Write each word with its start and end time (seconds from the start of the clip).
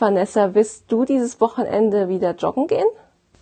Vanessa. 0.00 0.54
Wirst 0.54 0.90
du 0.90 1.04
dieses 1.04 1.40
Wochenende 1.40 2.08
wieder 2.08 2.34
joggen 2.34 2.66
gehen? 2.66 2.86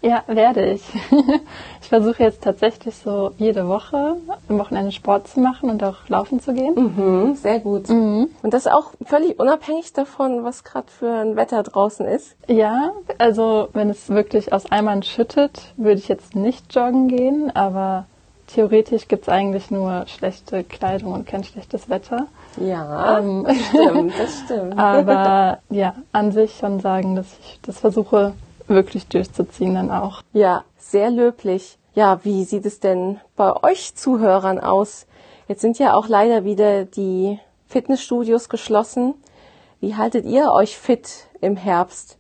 Ja, 0.05 0.23
werde 0.27 0.73
ich. 0.73 0.83
Ich 1.81 1.91
versuche 1.91 2.23
jetzt 2.23 2.43
tatsächlich 2.43 2.97
so 2.97 3.33
jede 3.37 3.69
Woche 3.69 4.17
am 4.49 4.59
Wochenende 4.59 4.91
Sport 4.91 5.29
zu 5.29 5.39
machen 5.39 5.69
und 5.69 5.85
auch 5.85 6.09
laufen 6.09 6.41
zu 6.41 6.55
gehen. 6.55 6.75
Mhm, 6.75 7.35
sehr 7.35 7.61
gut. 7.61 7.91
Mhm. 7.91 8.31
Und 8.43 8.55
das 8.55 8.67
auch 8.67 8.93
völlig 9.05 9.39
unabhängig 9.39 9.93
davon, 9.93 10.45
was 10.45 10.65
gerade 10.65 10.87
für 10.91 11.11
ein 11.11 11.37
Wetter 11.37 11.63
draußen 11.63 12.07
ist? 12.07 12.37
Ja, 12.49 12.93
also 13.19 13.69
wenn 13.75 13.91
es 13.91 14.09
wirklich 14.09 14.53
aus 14.55 14.73
Eimern 14.73 15.03
schüttet, 15.03 15.75
würde 15.77 15.99
ich 15.99 16.09
jetzt 16.09 16.35
nicht 16.35 16.75
joggen 16.75 17.09
gehen, 17.09 17.55
aber 17.55 18.07
theoretisch 18.47 19.09
gibt 19.09 19.23
es 19.25 19.29
eigentlich 19.29 19.71
nur 19.71 20.07
schlechte 20.07 20.65
Kleidung 20.65 21.13
und 21.13 21.27
kein 21.27 21.45
schlechtes 21.45 21.89
Wetter. 21.89 22.27
Ja, 22.57 23.19
ähm, 23.19 23.45
das 23.45 23.57
stimmt, 23.67 24.13
das 24.19 24.41
stimmt. 24.45 24.79
aber 24.79 25.59
ja, 25.71 25.95
an 26.13 26.33
sich 26.33 26.57
schon 26.57 26.81
sagen, 26.81 27.17
dass 27.17 27.27
ich 27.41 27.59
das 27.63 27.79
versuche 27.79 28.35
wirklich 28.67 29.07
durchzuziehen 29.09 29.75
dann 29.75 29.91
auch. 29.91 30.23
Ja, 30.33 30.65
sehr 30.79 31.11
löblich. 31.11 31.79
Ja, 31.95 32.21
wie 32.25 32.45
sieht 32.45 32.67
es 32.67 32.81
denn 32.81 33.21
bei 33.37 33.53
euch 33.63 33.95
Zuhörern 33.95 34.59
aus? 34.59 35.07
Jetzt 35.49 35.61
sind 35.61 35.79
ja 35.79 35.95
auch 35.95 36.09
leider 36.09 36.45
wieder 36.45 36.85
die 36.85 37.39
Fitnessstudios 37.69 38.49
geschlossen. 38.49 39.15
Wie 39.81 39.95
haltet 39.95 40.25
ihr 40.25 40.51
euch 40.51 40.77
fit 40.77 41.27
im 41.41 41.57
Herbst? 41.57 42.19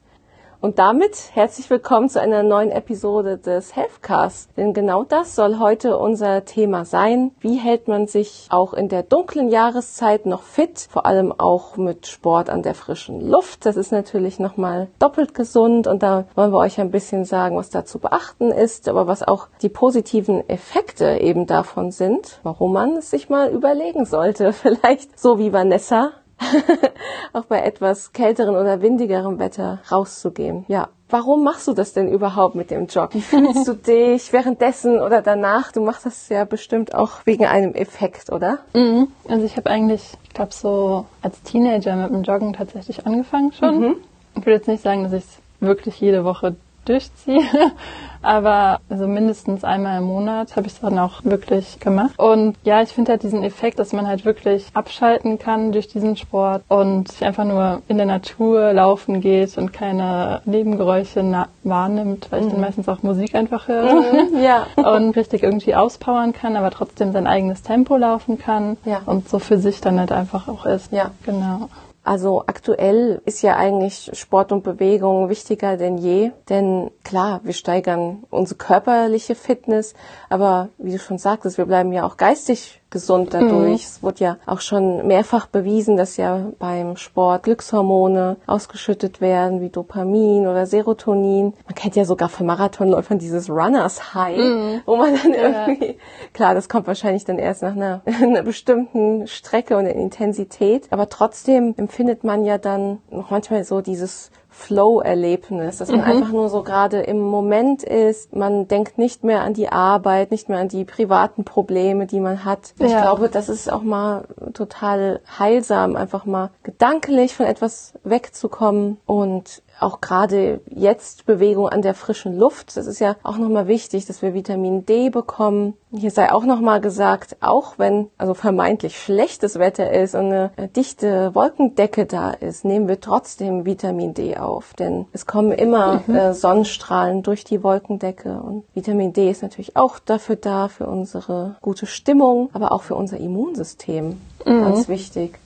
Und 0.65 0.79
damit 0.79 1.29
herzlich 1.35 1.69
willkommen 1.69 2.09
zu 2.09 2.19
einer 2.19 2.43
neuen 2.43 2.71
Episode 2.71 3.37
des 3.37 3.77
Healthcast. 3.77 4.49
Denn 4.57 4.73
genau 4.73 5.05
das 5.05 5.35
soll 5.35 5.59
heute 5.59 5.99
unser 5.99 6.47
Thema 6.47 6.87
sein. 6.87 7.33
Wie 7.41 7.57
hält 7.59 7.87
man 7.87 8.07
sich 8.07 8.47
auch 8.49 8.73
in 8.73 8.89
der 8.89 9.03
dunklen 9.03 9.51
Jahreszeit 9.51 10.25
noch 10.25 10.43
fit? 10.43 10.87
Vor 10.89 11.05
allem 11.05 11.39
auch 11.39 11.77
mit 11.77 12.07
Sport 12.07 12.49
an 12.49 12.63
der 12.63 12.75
frischen 12.75 13.21
Luft. 13.21 13.67
Das 13.67 13.77
ist 13.77 13.93
natürlich 13.93 14.39
nochmal 14.39 14.89
doppelt 14.99 15.35
gesund. 15.35 15.87
Und 15.87 16.03
da 16.03 16.25
wollen 16.35 16.53
wir 16.53 16.61
euch 16.61 16.81
ein 16.81 16.91
bisschen 16.91 17.27
sagen, 17.27 17.59
was 17.59 17.69
da 17.69 17.85
zu 17.85 17.99
beachten 17.99 18.51
ist, 18.51 18.89
aber 18.89 19.07
was 19.07 19.23
auch 19.23 19.49
die 19.61 19.69
positiven 19.69 20.49
Effekte 20.49 21.19
eben 21.19 21.45
davon 21.45 21.91
sind, 21.91 22.41
warum 22.43 22.73
man 22.73 22.97
es 22.97 23.11
sich 23.11 23.29
mal 23.29 23.51
überlegen 23.51 24.07
sollte. 24.07 24.53
Vielleicht 24.55 25.21
so 25.21 25.39
wie 25.39 25.53
Vanessa 25.53 26.13
auch 27.33 27.45
bei 27.45 27.61
etwas 27.61 28.13
kälteren 28.13 28.57
oder 28.57 28.83
windigerem 28.83 29.39
Wetter 29.39 29.81
rauszugehen. 29.91 30.65
Ja, 30.69 30.89
warum 31.09 31.45
machst 31.45 31.69
du 31.69 31.73
das 31.73 31.93
denn 31.93 32.09
überhaupt 32.09 32.55
mit 32.55 32.71
dem 32.71 32.87
Joggen? 32.87 33.21
Fühlst 33.21 33.69
du 33.69 33.75
dich 33.87 34.33
währenddessen 34.33 35.01
oder 35.01 35.23
danach? 35.23 35.73
Du 35.73 35.81
machst 35.81 36.07
das 36.07 36.29
ja 36.29 36.45
bestimmt 36.45 36.95
auch 36.95 37.25
wegen 37.25 37.47
einem 37.47 37.75
Effekt, 37.75 38.31
oder? 38.31 38.59
Mhm. 38.75 39.09
Also 39.29 39.45
ich 39.45 39.57
habe 39.57 39.71
eigentlich, 39.71 40.15
ich 40.25 40.31
glaube 40.31 40.53
so 40.53 41.07
als 41.23 41.43
Teenager 41.43 41.97
mit 41.97 42.11
dem 42.11 42.23
Joggen 42.23 42.53
tatsächlich 42.53 43.07
angefangen 43.07 43.53
schon. 43.53 43.81
Mhm. 43.81 43.97
Ich 44.37 44.41
würde 44.41 44.57
jetzt 44.57 44.69
nicht 44.69 44.83
sagen, 44.83 45.05
dass 45.05 45.13
ich 45.13 45.25
es 45.25 45.39
wirklich 45.61 46.01
jede 46.01 46.25
Woche 46.25 46.57
durchziehe. 46.85 47.43
Aber 48.23 48.81
also 48.89 49.07
mindestens 49.07 49.65
einmal 49.65 49.99
im 49.99 50.05
Monat 50.05 50.57
habe 50.57 50.67
ich 50.67 50.73
es 50.73 50.81
dann 50.81 50.99
auch 50.99 51.25
wirklich 51.25 51.79
gemacht. 51.79 52.19
Und 52.19 52.57
ja, 52.65 52.81
ich 52.81 52.89
finde 52.89 53.13
halt 53.13 53.23
diesen 53.23 53.43
Effekt, 53.43 53.79
dass 53.79 53.93
man 53.93 54.07
halt 54.07 54.25
wirklich 54.25 54.65
abschalten 54.73 55.39
kann 55.39 55.73
durch 55.73 55.89
diesen 55.89 56.17
Sport 56.17 56.63
und 56.69 57.13
sich 57.13 57.23
einfach 57.23 57.45
nur 57.45 57.83
in 57.87 57.99
der 57.99 58.07
Natur 58.07 58.73
laufen 58.73 59.21
geht 59.21 59.59
und 59.59 59.75
keine 59.75 60.41
Nebengeräusche 60.47 61.23
wahrnimmt, 61.65 62.29
weil 62.31 62.41
ich 62.41 62.47
dann 62.47 62.57
mhm. 62.57 62.63
meistens 62.63 62.89
auch 62.89 63.03
Musik 63.03 63.35
einfach 63.35 63.69
höre. 63.69 63.93
Mhm, 63.93 64.43
ja. 64.43 64.67
Und 64.77 65.17
richtig 65.17 65.43
irgendwie 65.43 65.75
auspowern 65.75 66.33
kann, 66.33 66.57
aber 66.57 66.71
trotzdem 66.71 67.13
sein 67.13 67.27
eigenes 67.27 67.63
Tempo 67.63 67.97
laufen 67.97 68.39
kann. 68.39 68.77
Ja. 68.85 69.01
Und 69.07 69.29
so 69.29 69.39
für 69.39 69.59
sich 69.59 69.81
dann 69.81 69.99
halt 69.99 70.13
einfach 70.13 70.49
auch 70.49 70.67
ist. 70.67 70.93
Ja. 70.93 71.11
Genau. 71.25 71.69
Also 72.05 72.45
aktuell 72.47 73.23
ist 73.25 73.41
ja 73.41 73.57
eigentlich 73.57 74.11
Sport 74.13 74.53
und 74.53 74.63
Bewegung 74.63 75.31
wichtiger 75.31 75.79
denn 75.79 75.97
je, 75.97 76.33
denn 76.51 76.91
klar, 77.03 77.41
wir 77.45 77.55
steigern 77.55 78.25
unsere 78.29 78.59
körperliche 78.59 79.35
Fitness, 79.35 79.95
aber 80.29 80.69
wie 80.77 80.93
du 80.93 80.99
schon 80.99 81.17
sagtest, 81.17 81.57
wir 81.57 81.65
bleiben 81.65 81.93
ja 81.95 82.05
auch 82.05 82.19
geistig 82.19 82.83
gesund 82.95 83.35
dadurch. 83.35 83.69
Mhm. 83.69 83.75
Es 83.75 84.03
wurde 84.03 84.25
ja 84.25 84.37
auch 84.47 84.61
schon 84.61 85.07
mehrfach 85.07 85.47
bewiesen, 85.47 85.97
dass 85.99 86.17
ja 86.17 86.47
beim 86.59 86.97
Sport 86.97 87.43
Glückshormone 87.43 88.37
ausgeschüttet 88.47 89.21
werden, 89.21 89.61
wie 89.61 89.69
Dopamin 89.69 90.47
oder 90.47 90.65
Serotonin. 90.65 91.53
Man 91.67 91.75
kennt 91.75 91.97
ja 91.97 92.05
sogar 92.05 92.31
von 92.31 92.47
Marathonläufern 92.47 93.19
dieses 93.19 93.51
Runners 93.51 94.15
High, 94.15 94.39
mhm. 94.39 94.81
wo 94.87 94.97
man 94.97 95.19
dann 95.21 95.35
ja. 95.35 95.67
irgendwie, 95.67 95.99
klar, 96.33 96.55
das 96.55 96.69
kommt 96.69 96.87
wahrscheinlich 96.87 97.25
dann 97.25 97.39
erst 97.39 97.63
nach 97.63 97.77
einer, 97.77 98.03
einer 98.23 98.43
bestimmten 98.43 99.27
Strecke 99.27 99.77
und 99.77 99.87
Intensität, 99.87 100.87
aber 100.91 101.09
trotzdem 101.09 101.75
empfindet 101.77 102.23
man 102.23 102.45
ja 102.45 102.59
dann 102.59 102.99
noch 103.11 103.31
manchmal 103.31 103.65
so 103.65 103.81
dieses 103.81 104.31
Flow-Erlebnis, 104.57 105.79
dass 105.79 105.91
man 105.91 106.01
mhm. 106.01 106.07
einfach 106.07 106.33
nur 106.33 106.49
so 106.49 106.63
gerade 106.63 107.01
im 107.01 107.21
Moment 107.21 107.83
ist. 107.83 108.35
Man 108.35 108.69
denkt 108.69 108.99
nicht 108.99 109.25
mehr 109.25 109.43
an 109.43 109.53
die 109.53 109.69
Arbeit, 109.69 110.31
nicht 110.31 110.49
mehr 110.49 110.59
an 110.59 110.69
die 110.69 110.85
privaten 110.85 111.45
Probleme, 111.45 112.07
die 112.07 112.21
man 112.21 112.45
hat. 112.45 112.73
Ja. 112.79 112.87
Ich 112.87 112.93
glaube, 112.93 113.29
das 113.29 113.49
ist 113.49 113.71
auch 113.71 113.83
mal 113.83 114.27
total 114.55 115.21
heilsam, 115.39 115.97
einfach 115.97 116.25
mal 116.25 116.51
gedanklich 116.63 117.35
von 117.35 117.47
etwas 117.47 117.95
wegzukommen 118.05 118.99
und 119.07 119.63
auch 119.81 120.01
gerade 120.01 120.61
jetzt 120.71 121.27
Bewegung 121.27 121.69
an 121.69 121.83
der 121.83 121.95
frischen 121.95 122.37
Luft. 122.37 122.77
Das 122.77 122.87
ist 122.87 123.01
ja 123.01 123.17
auch 123.23 123.37
nochmal 123.37 123.67
wichtig, 123.67 124.07
dass 124.07 124.23
wir 124.23 124.35
Vitamin 124.35 124.87
D 124.87 125.11
bekommen. 125.11 125.75
Hier 125.93 126.11
sei 126.11 126.33
auch 126.33 126.45
nochmal 126.45 126.81
gesagt, 126.81 127.37
auch 127.41 127.79
wenn 127.79 128.09
also 128.19 128.35
vermeintlich 128.35 128.99
schlechtes 128.99 129.59
Wetter 129.59 129.93
ist 129.93 130.15
und 130.15 130.27
eine 130.27 130.51
dichte 130.77 131.35
Wolkendecke 131.35 132.07
da 132.07 132.31
ist, 132.31 132.65
nehmen 132.65 132.89
wir 132.89 133.01
trotzdem 133.01 133.65
Vitamin 133.65 134.15
D 134.15 134.37
auf. 134.37 134.75
Denn 134.75 135.07
es 135.13 135.27
kommen 135.27 135.53
immer 135.53 136.03
mhm. 136.07 136.15
äh, 136.15 136.35
Sonnenstrahlen 136.35 137.23
durch 137.23 137.45
die 137.45 137.63
Wolkendecke 137.63 138.41
und 138.41 138.65
Vitamin 138.75 139.13
D 139.13 139.31
ist 139.31 139.43
natürlich 139.43 139.77
auch 139.77 139.99
dafür 139.99 140.37
da, 140.37 140.69
für 140.69 140.87
unsere 140.87 141.57
gute 141.63 141.87
Stimmung, 141.87 142.51
aber 142.53 142.73
auch 142.73 142.83
für 142.83 142.95
unser 142.95 143.19
Immunsystem. 143.19 144.21
Mhm. 144.45 144.63
Ganz 144.63 144.89
wichtig. 144.89 145.39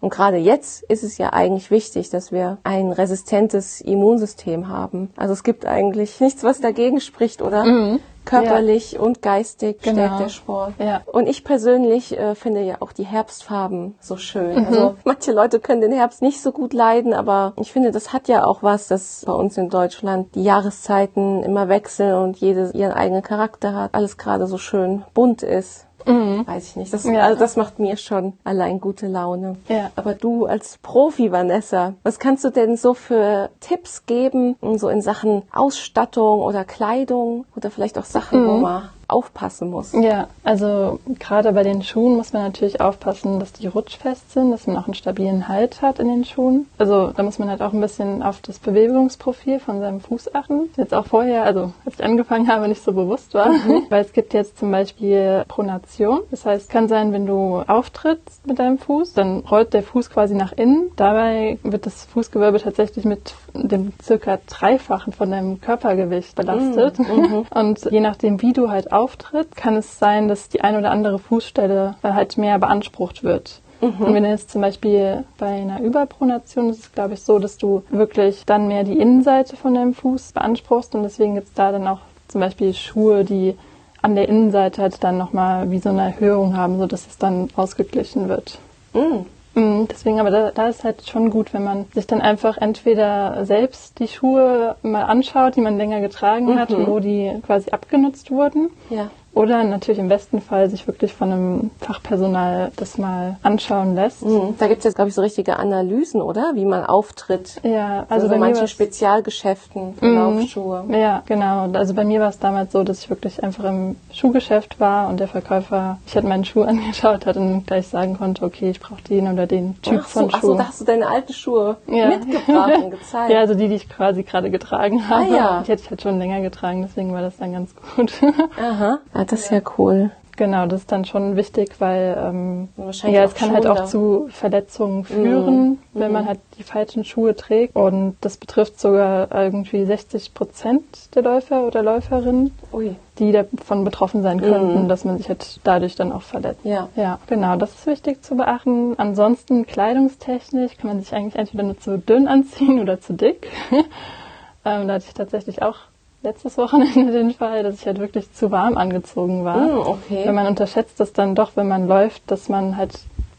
Und 0.00 0.10
gerade 0.10 0.38
jetzt 0.38 0.82
ist 0.84 1.04
es 1.04 1.18
ja 1.18 1.32
eigentlich 1.32 1.70
wichtig, 1.70 2.10
dass 2.10 2.32
wir 2.32 2.58
ein 2.64 2.90
resistentes 2.90 3.80
Immunsystem 3.80 4.68
haben. 4.68 5.10
Also 5.16 5.34
es 5.34 5.44
gibt 5.44 5.66
eigentlich 5.66 6.20
nichts, 6.20 6.42
was 6.42 6.60
dagegen 6.60 7.00
spricht, 7.00 7.42
oder? 7.42 7.64
Mhm. 7.64 8.00
Körperlich 8.24 8.92
ja. 8.92 9.00
und 9.00 9.22
geistig 9.22 9.80
genau. 9.82 9.94
stärkt 9.94 10.20
der 10.20 10.28
Sport. 10.28 10.74
Ja. 10.78 11.00
Und 11.06 11.26
ich 11.26 11.42
persönlich 11.42 12.16
äh, 12.18 12.34
finde 12.34 12.62
ja 12.62 12.76
auch 12.80 12.92
die 12.92 13.04
Herbstfarben 13.04 13.94
so 13.98 14.16
schön. 14.16 14.60
Mhm. 14.60 14.66
Also 14.66 14.94
manche 15.04 15.32
Leute 15.32 15.58
können 15.58 15.80
den 15.80 15.92
Herbst 15.92 16.22
nicht 16.22 16.40
so 16.40 16.52
gut 16.52 16.72
leiden, 16.72 17.14
aber 17.14 17.54
ich 17.56 17.72
finde, 17.72 17.90
das 17.90 18.12
hat 18.12 18.28
ja 18.28 18.44
auch 18.44 18.62
was, 18.62 18.88
dass 18.88 19.24
bei 19.26 19.32
uns 19.32 19.56
in 19.56 19.70
Deutschland 19.70 20.34
die 20.34 20.44
Jahreszeiten 20.44 21.42
immer 21.42 21.68
wechseln 21.68 22.14
und 22.14 22.36
jede 22.36 22.70
ihren 22.72 22.92
eigenen 22.92 23.22
Charakter 23.22 23.74
hat. 23.74 23.94
Alles 23.94 24.16
gerade 24.16 24.46
so 24.46 24.58
schön 24.58 25.02
bunt 25.14 25.42
ist. 25.42 25.86
Mhm. 26.06 26.46
Weiß 26.46 26.68
ich 26.68 26.76
nicht. 26.76 26.92
Das, 26.92 27.04
ja. 27.04 27.20
also 27.20 27.38
das 27.38 27.56
macht 27.56 27.78
mir 27.78 27.96
schon 27.96 28.34
allein 28.44 28.80
gute 28.80 29.06
Laune. 29.06 29.56
Ja. 29.68 29.90
Aber 29.96 30.14
du 30.14 30.46
als 30.46 30.78
Profi, 30.78 31.32
Vanessa, 31.32 31.94
was 32.02 32.18
kannst 32.18 32.44
du 32.44 32.50
denn 32.50 32.76
so 32.76 32.94
für 32.94 33.50
Tipps 33.60 34.06
geben, 34.06 34.56
so 34.76 34.88
in 34.88 35.02
Sachen 35.02 35.42
Ausstattung 35.52 36.40
oder 36.40 36.64
Kleidung 36.64 37.44
oder 37.56 37.70
vielleicht 37.70 37.98
auch 37.98 38.04
Sachen, 38.04 38.42
mhm. 38.42 38.48
wo 38.48 38.52
man 38.58 38.88
aufpassen 39.12 39.70
muss. 39.70 39.92
Ja, 39.92 40.28
also 40.44 41.00
gerade 41.18 41.52
bei 41.52 41.62
den 41.62 41.82
Schuhen 41.82 42.16
muss 42.16 42.32
man 42.32 42.42
natürlich 42.42 42.80
aufpassen, 42.80 43.40
dass 43.40 43.52
die 43.52 43.66
rutschfest 43.66 44.32
sind, 44.32 44.50
dass 44.50 44.66
man 44.66 44.76
auch 44.76 44.86
einen 44.86 44.94
stabilen 44.94 45.48
Halt 45.48 45.82
hat 45.82 45.98
in 45.98 46.08
den 46.08 46.24
Schuhen. 46.24 46.66
Also 46.78 47.08
da 47.08 47.22
muss 47.22 47.38
man 47.38 47.48
halt 47.48 47.62
auch 47.62 47.72
ein 47.72 47.80
bisschen 47.80 48.22
auf 48.22 48.40
das 48.40 48.58
Bewegungsprofil 48.58 49.60
von 49.60 49.80
seinem 49.80 50.00
Fuß 50.00 50.34
achten. 50.34 50.70
Jetzt 50.76 50.94
auch 50.94 51.06
vorher, 51.06 51.44
also 51.44 51.72
als 51.84 51.96
ich 51.96 52.04
angefangen 52.04 52.48
habe, 52.48 52.68
nicht 52.68 52.82
so 52.82 52.92
bewusst 52.92 53.34
war, 53.34 53.50
mhm. 53.50 53.84
weil 53.90 54.04
es 54.04 54.12
gibt 54.12 54.34
jetzt 54.34 54.58
zum 54.58 54.70
Beispiel 54.70 55.44
Pronation. 55.48 56.20
Das 56.30 56.46
heißt, 56.46 56.70
kann 56.70 56.88
sein, 56.88 57.12
wenn 57.12 57.26
du 57.26 57.62
auftrittst 57.66 58.46
mit 58.46 58.58
deinem 58.58 58.78
Fuß, 58.78 59.14
dann 59.14 59.40
rollt 59.40 59.74
der 59.74 59.82
Fuß 59.82 60.10
quasi 60.10 60.34
nach 60.34 60.52
innen. 60.52 60.90
Dabei 60.96 61.58
wird 61.62 61.86
das 61.86 62.04
Fußgewölbe 62.04 62.60
tatsächlich 62.60 63.04
mit 63.04 63.34
dem 63.54 63.92
circa 64.02 64.38
dreifachen 64.46 65.12
von 65.12 65.30
deinem 65.30 65.60
Körpergewicht 65.60 66.34
belastet. 66.34 66.98
Mhm. 66.98 67.06
mhm. 67.06 67.46
Und 67.54 67.84
je 67.90 68.00
nachdem, 68.00 68.40
wie 68.42 68.52
du 68.52 68.70
halt 68.70 68.92
auftritt, 69.00 69.56
kann 69.56 69.76
es 69.76 69.98
sein, 69.98 70.28
dass 70.28 70.48
die 70.48 70.60
eine 70.60 70.78
oder 70.78 70.90
andere 70.90 71.18
Fußstelle 71.18 71.96
halt 72.02 72.38
mehr 72.38 72.58
beansprucht 72.58 73.22
wird. 73.22 73.60
Mhm. 73.80 74.04
Und 74.04 74.14
wenn 74.14 74.24
jetzt 74.24 74.50
zum 74.50 74.60
Beispiel 74.60 75.24
bei 75.38 75.46
einer 75.46 75.80
Überpronation 75.80 76.68
ist 76.70 76.80
es, 76.80 76.92
glaube 76.92 77.14
ich, 77.14 77.22
so, 77.22 77.38
dass 77.38 77.56
du 77.56 77.82
wirklich 77.90 78.44
dann 78.44 78.68
mehr 78.68 78.84
die 78.84 78.98
Innenseite 78.98 79.56
von 79.56 79.74
deinem 79.74 79.94
Fuß 79.94 80.32
beanspruchst 80.32 80.94
und 80.94 81.02
deswegen 81.02 81.34
gibt 81.34 81.48
es 81.48 81.54
da 81.54 81.72
dann 81.72 81.86
auch 81.86 82.00
zum 82.28 82.40
Beispiel 82.40 82.74
Schuhe, 82.74 83.24
die 83.24 83.56
an 84.02 84.14
der 84.14 84.28
Innenseite 84.28 84.82
halt 84.82 85.02
dann 85.02 85.18
nochmal 85.18 85.70
wie 85.70 85.78
so 85.78 85.88
eine 85.88 86.02
Erhöhung 86.02 86.56
haben, 86.56 86.78
sodass 86.78 87.06
es 87.06 87.18
dann 87.18 87.48
ausgeglichen 87.56 88.28
wird. 88.28 88.58
Mhm. 88.92 89.26
Mhm, 89.54 89.88
deswegen, 89.88 90.20
aber 90.20 90.30
da, 90.30 90.50
da 90.52 90.68
ist 90.68 90.84
halt 90.84 91.08
schon 91.08 91.30
gut, 91.30 91.52
wenn 91.52 91.64
man 91.64 91.86
sich 91.92 92.06
dann 92.06 92.20
einfach 92.20 92.56
entweder 92.56 93.44
selbst 93.44 93.98
die 93.98 94.08
Schuhe 94.08 94.76
mal 94.82 95.02
anschaut, 95.02 95.56
die 95.56 95.60
man 95.60 95.76
länger 95.76 96.00
getragen 96.00 96.58
hat 96.58 96.70
mhm. 96.70 96.76
und 96.76 96.86
wo 96.86 97.00
die 97.00 97.32
quasi 97.44 97.70
abgenutzt 97.70 98.30
wurden. 98.30 98.70
Ja. 98.90 99.10
Oder 99.32 99.62
natürlich 99.62 100.00
im 100.00 100.08
besten 100.08 100.40
Fall 100.40 100.68
sich 100.68 100.86
wirklich 100.88 101.14
von 101.14 101.30
einem 101.32 101.70
Fachpersonal 101.78 102.72
das 102.76 102.98
mal 102.98 103.36
anschauen 103.42 103.94
lässt. 103.94 104.24
Mhm. 104.26 104.56
Da 104.58 104.66
gibt 104.66 104.78
es 104.80 104.84
jetzt, 104.84 104.96
glaube 104.96 105.08
ich, 105.08 105.14
so 105.14 105.22
richtige 105.22 105.56
Analysen, 105.56 106.20
oder? 106.20 106.52
Wie 106.54 106.64
man 106.64 106.84
auftritt. 106.84 107.60
Ja, 107.62 108.00
Also 108.08 108.26
also 108.26 108.28
bei 108.28 108.38
manchen 108.38 108.66
Spezialgeschäften 108.68 109.94
für 109.94 110.04
Mhm. 110.04 110.14
Laufschuhe. 110.16 110.84
Ja, 110.90 111.22
genau. 111.26 111.68
Also 111.72 111.94
bei 111.94 112.04
mir 112.04 112.20
war 112.20 112.28
es 112.28 112.38
damals 112.38 112.72
so, 112.72 112.82
dass 112.82 113.00
ich 113.00 113.10
wirklich 113.10 113.42
einfach 113.42 113.64
im 113.64 113.96
Schuhgeschäft 114.12 114.80
war 114.80 115.08
und 115.08 115.20
der 115.20 115.28
Verkäufer, 115.28 115.98
ich 116.06 116.16
hatte 116.16 116.26
meinen 116.26 116.44
Schuh 116.44 116.62
angeschaut 116.64 117.26
hat 117.26 117.36
und 117.36 117.66
gleich 117.66 117.88
sagen 117.88 118.16
konnte, 118.18 118.44
okay, 118.44 118.70
ich 118.70 118.80
brauche 118.80 119.02
den 119.02 119.32
oder 119.32 119.46
den 119.46 119.80
Typ 119.82 120.00
Ach 120.02 120.08
so, 120.08 120.20
von 120.20 120.30
ach 120.32 120.40
Schuh. 120.40 120.46
so, 120.48 120.54
da 120.56 120.68
hast 120.68 120.80
du 120.80 120.84
deine 120.84 121.06
alten 121.08 121.32
Schuhe 121.32 121.76
Ja. 121.86 122.08
mitgebracht 122.08 122.82
und 122.82 122.90
gezeigt. 122.98 123.30
ja, 123.32 123.38
also 123.38 123.54
die, 123.54 123.68
die 123.68 123.76
ich 123.76 123.88
quasi 123.88 124.22
gerade 124.22 124.50
getragen 124.50 125.08
habe. 125.08 125.24
Ah, 125.30 125.34
ja. 125.36 125.62
Die 125.64 125.70
hätte 125.72 125.82
ich 125.82 125.90
halt 125.90 126.02
schon 126.02 126.18
länger 126.18 126.40
getragen, 126.40 126.82
deswegen 126.82 127.12
war 127.12 127.22
das 127.22 127.36
dann 127.36 127.52
ganz 127.52 127.70
gut. 127.96 128.12
Aha. 128.60 128.98
Ja, 129.20 129.26
das 129.26 129.40
ist 129.40 129.50
ja 129.50 129.60
cool. 129.76 130.10
genau, 130.38 130.64
das 130.64 130.80
ist 130.80 130.92
dann 130.92 131.04
schon 131.04 131.36
wichtig, 131.36 131.74
weil 131.78 132.16
ähm, 132.18 132.68
ja, 133.02 133.24
es 133.24 133.34
kann 133.34 133.52
halt 133.52 133.66
auch 133.66 133.76
schonender. 133.76 133.86
zu 133.86 134.28
Verletzungen 134.30 135.04
führen, 135.04 135.78
wenn 135.92 136.10
man 136.10 136.26
halt 136.26 136.40
die 136.56 136.62
falschen 136.62 137.04
Schuhe 137.04 137.36
trägt. 137.36 137.76
Und 137.76 138.16
das 138.22 138.38
betrifft 138.38 138.80
sogar 138.80 139.30
irgendwie 139.30 139.84
60 139.84 140.32
Prozent 140.32 141.14
der 141.14 141.22
Läufer 141.22 141.66
oder 141.66 141.82
Läuferinnen. 141.82 142.56
Ui. 142.72 142.96
die 143.18 143.32
davon 143.32 143.84
betroffen 143.84 144.22
sein 144.22 144.40
könnten, 144.40 144.88
dass 144.88 145.04
man 145.04 145.18
sich 145.18 145.28
halt 145.28 145.60
dadurch 145.64 145.96
dann 145.96 146.12
auch 146.12 146.22
verletzt. 146.22 146.64
Ja. 146.64 146.88
Ja, 146.96 147.18
genau, 147.26 147.56
das 147.56 147.74
ist 147.74 147.86
wichtig 147.86 148.22
zu 148.22 148.36
beachten. 148.36 148.94
Ansonsten 148.96 149.66
kleidungstechnisch 149.66 150.78
kann 150.78 150.88
man 150.88 151.00
sich 151.00 151.12
eigentlich 151.14 151.36
entweder 151.36 151.64
nur 151.64 151.78
zu 151.78 151.98
dünn 151.98 152.26
anziehen 152.26 152.80
oder 152.80 153.02
zu 153.02 153.12
dick. 153.12 153.50
ähm, 154.64 154.88
da 154.88 154.94
hatte 154.94 155.04
ich 155.06 155.12
tatsächlich 155.12 155.60
auch 155.60 155.76
letztes 156.22 156.58
Wochenende 156.58 157.12
den 157.18 157.32
Fall, 157.32 157.62
dass 157.62 157.76
ich 157.76 157.86
halt 157.86 157.98
wirklich 157.98 158.32
zu 158.32 158.50
warm 158.50 158.76
angezogen 158.76 159.44
war. 159.44 159.56
Mm, 159.58 159.78
okay. 159.78 160.22
Wenn 160.24 160.34
man 160.34 160.46
unterschätzt 160.46 161.00
das 161.00 161.12
dann 161.12 161.34
doch, 161.34 161.52
wenn 161.56 161.68
man 161.68 161.86
läuft, 161.88 162.22
dass 162.30 162.48
man 162.48 162.76
halt 162.76 162.92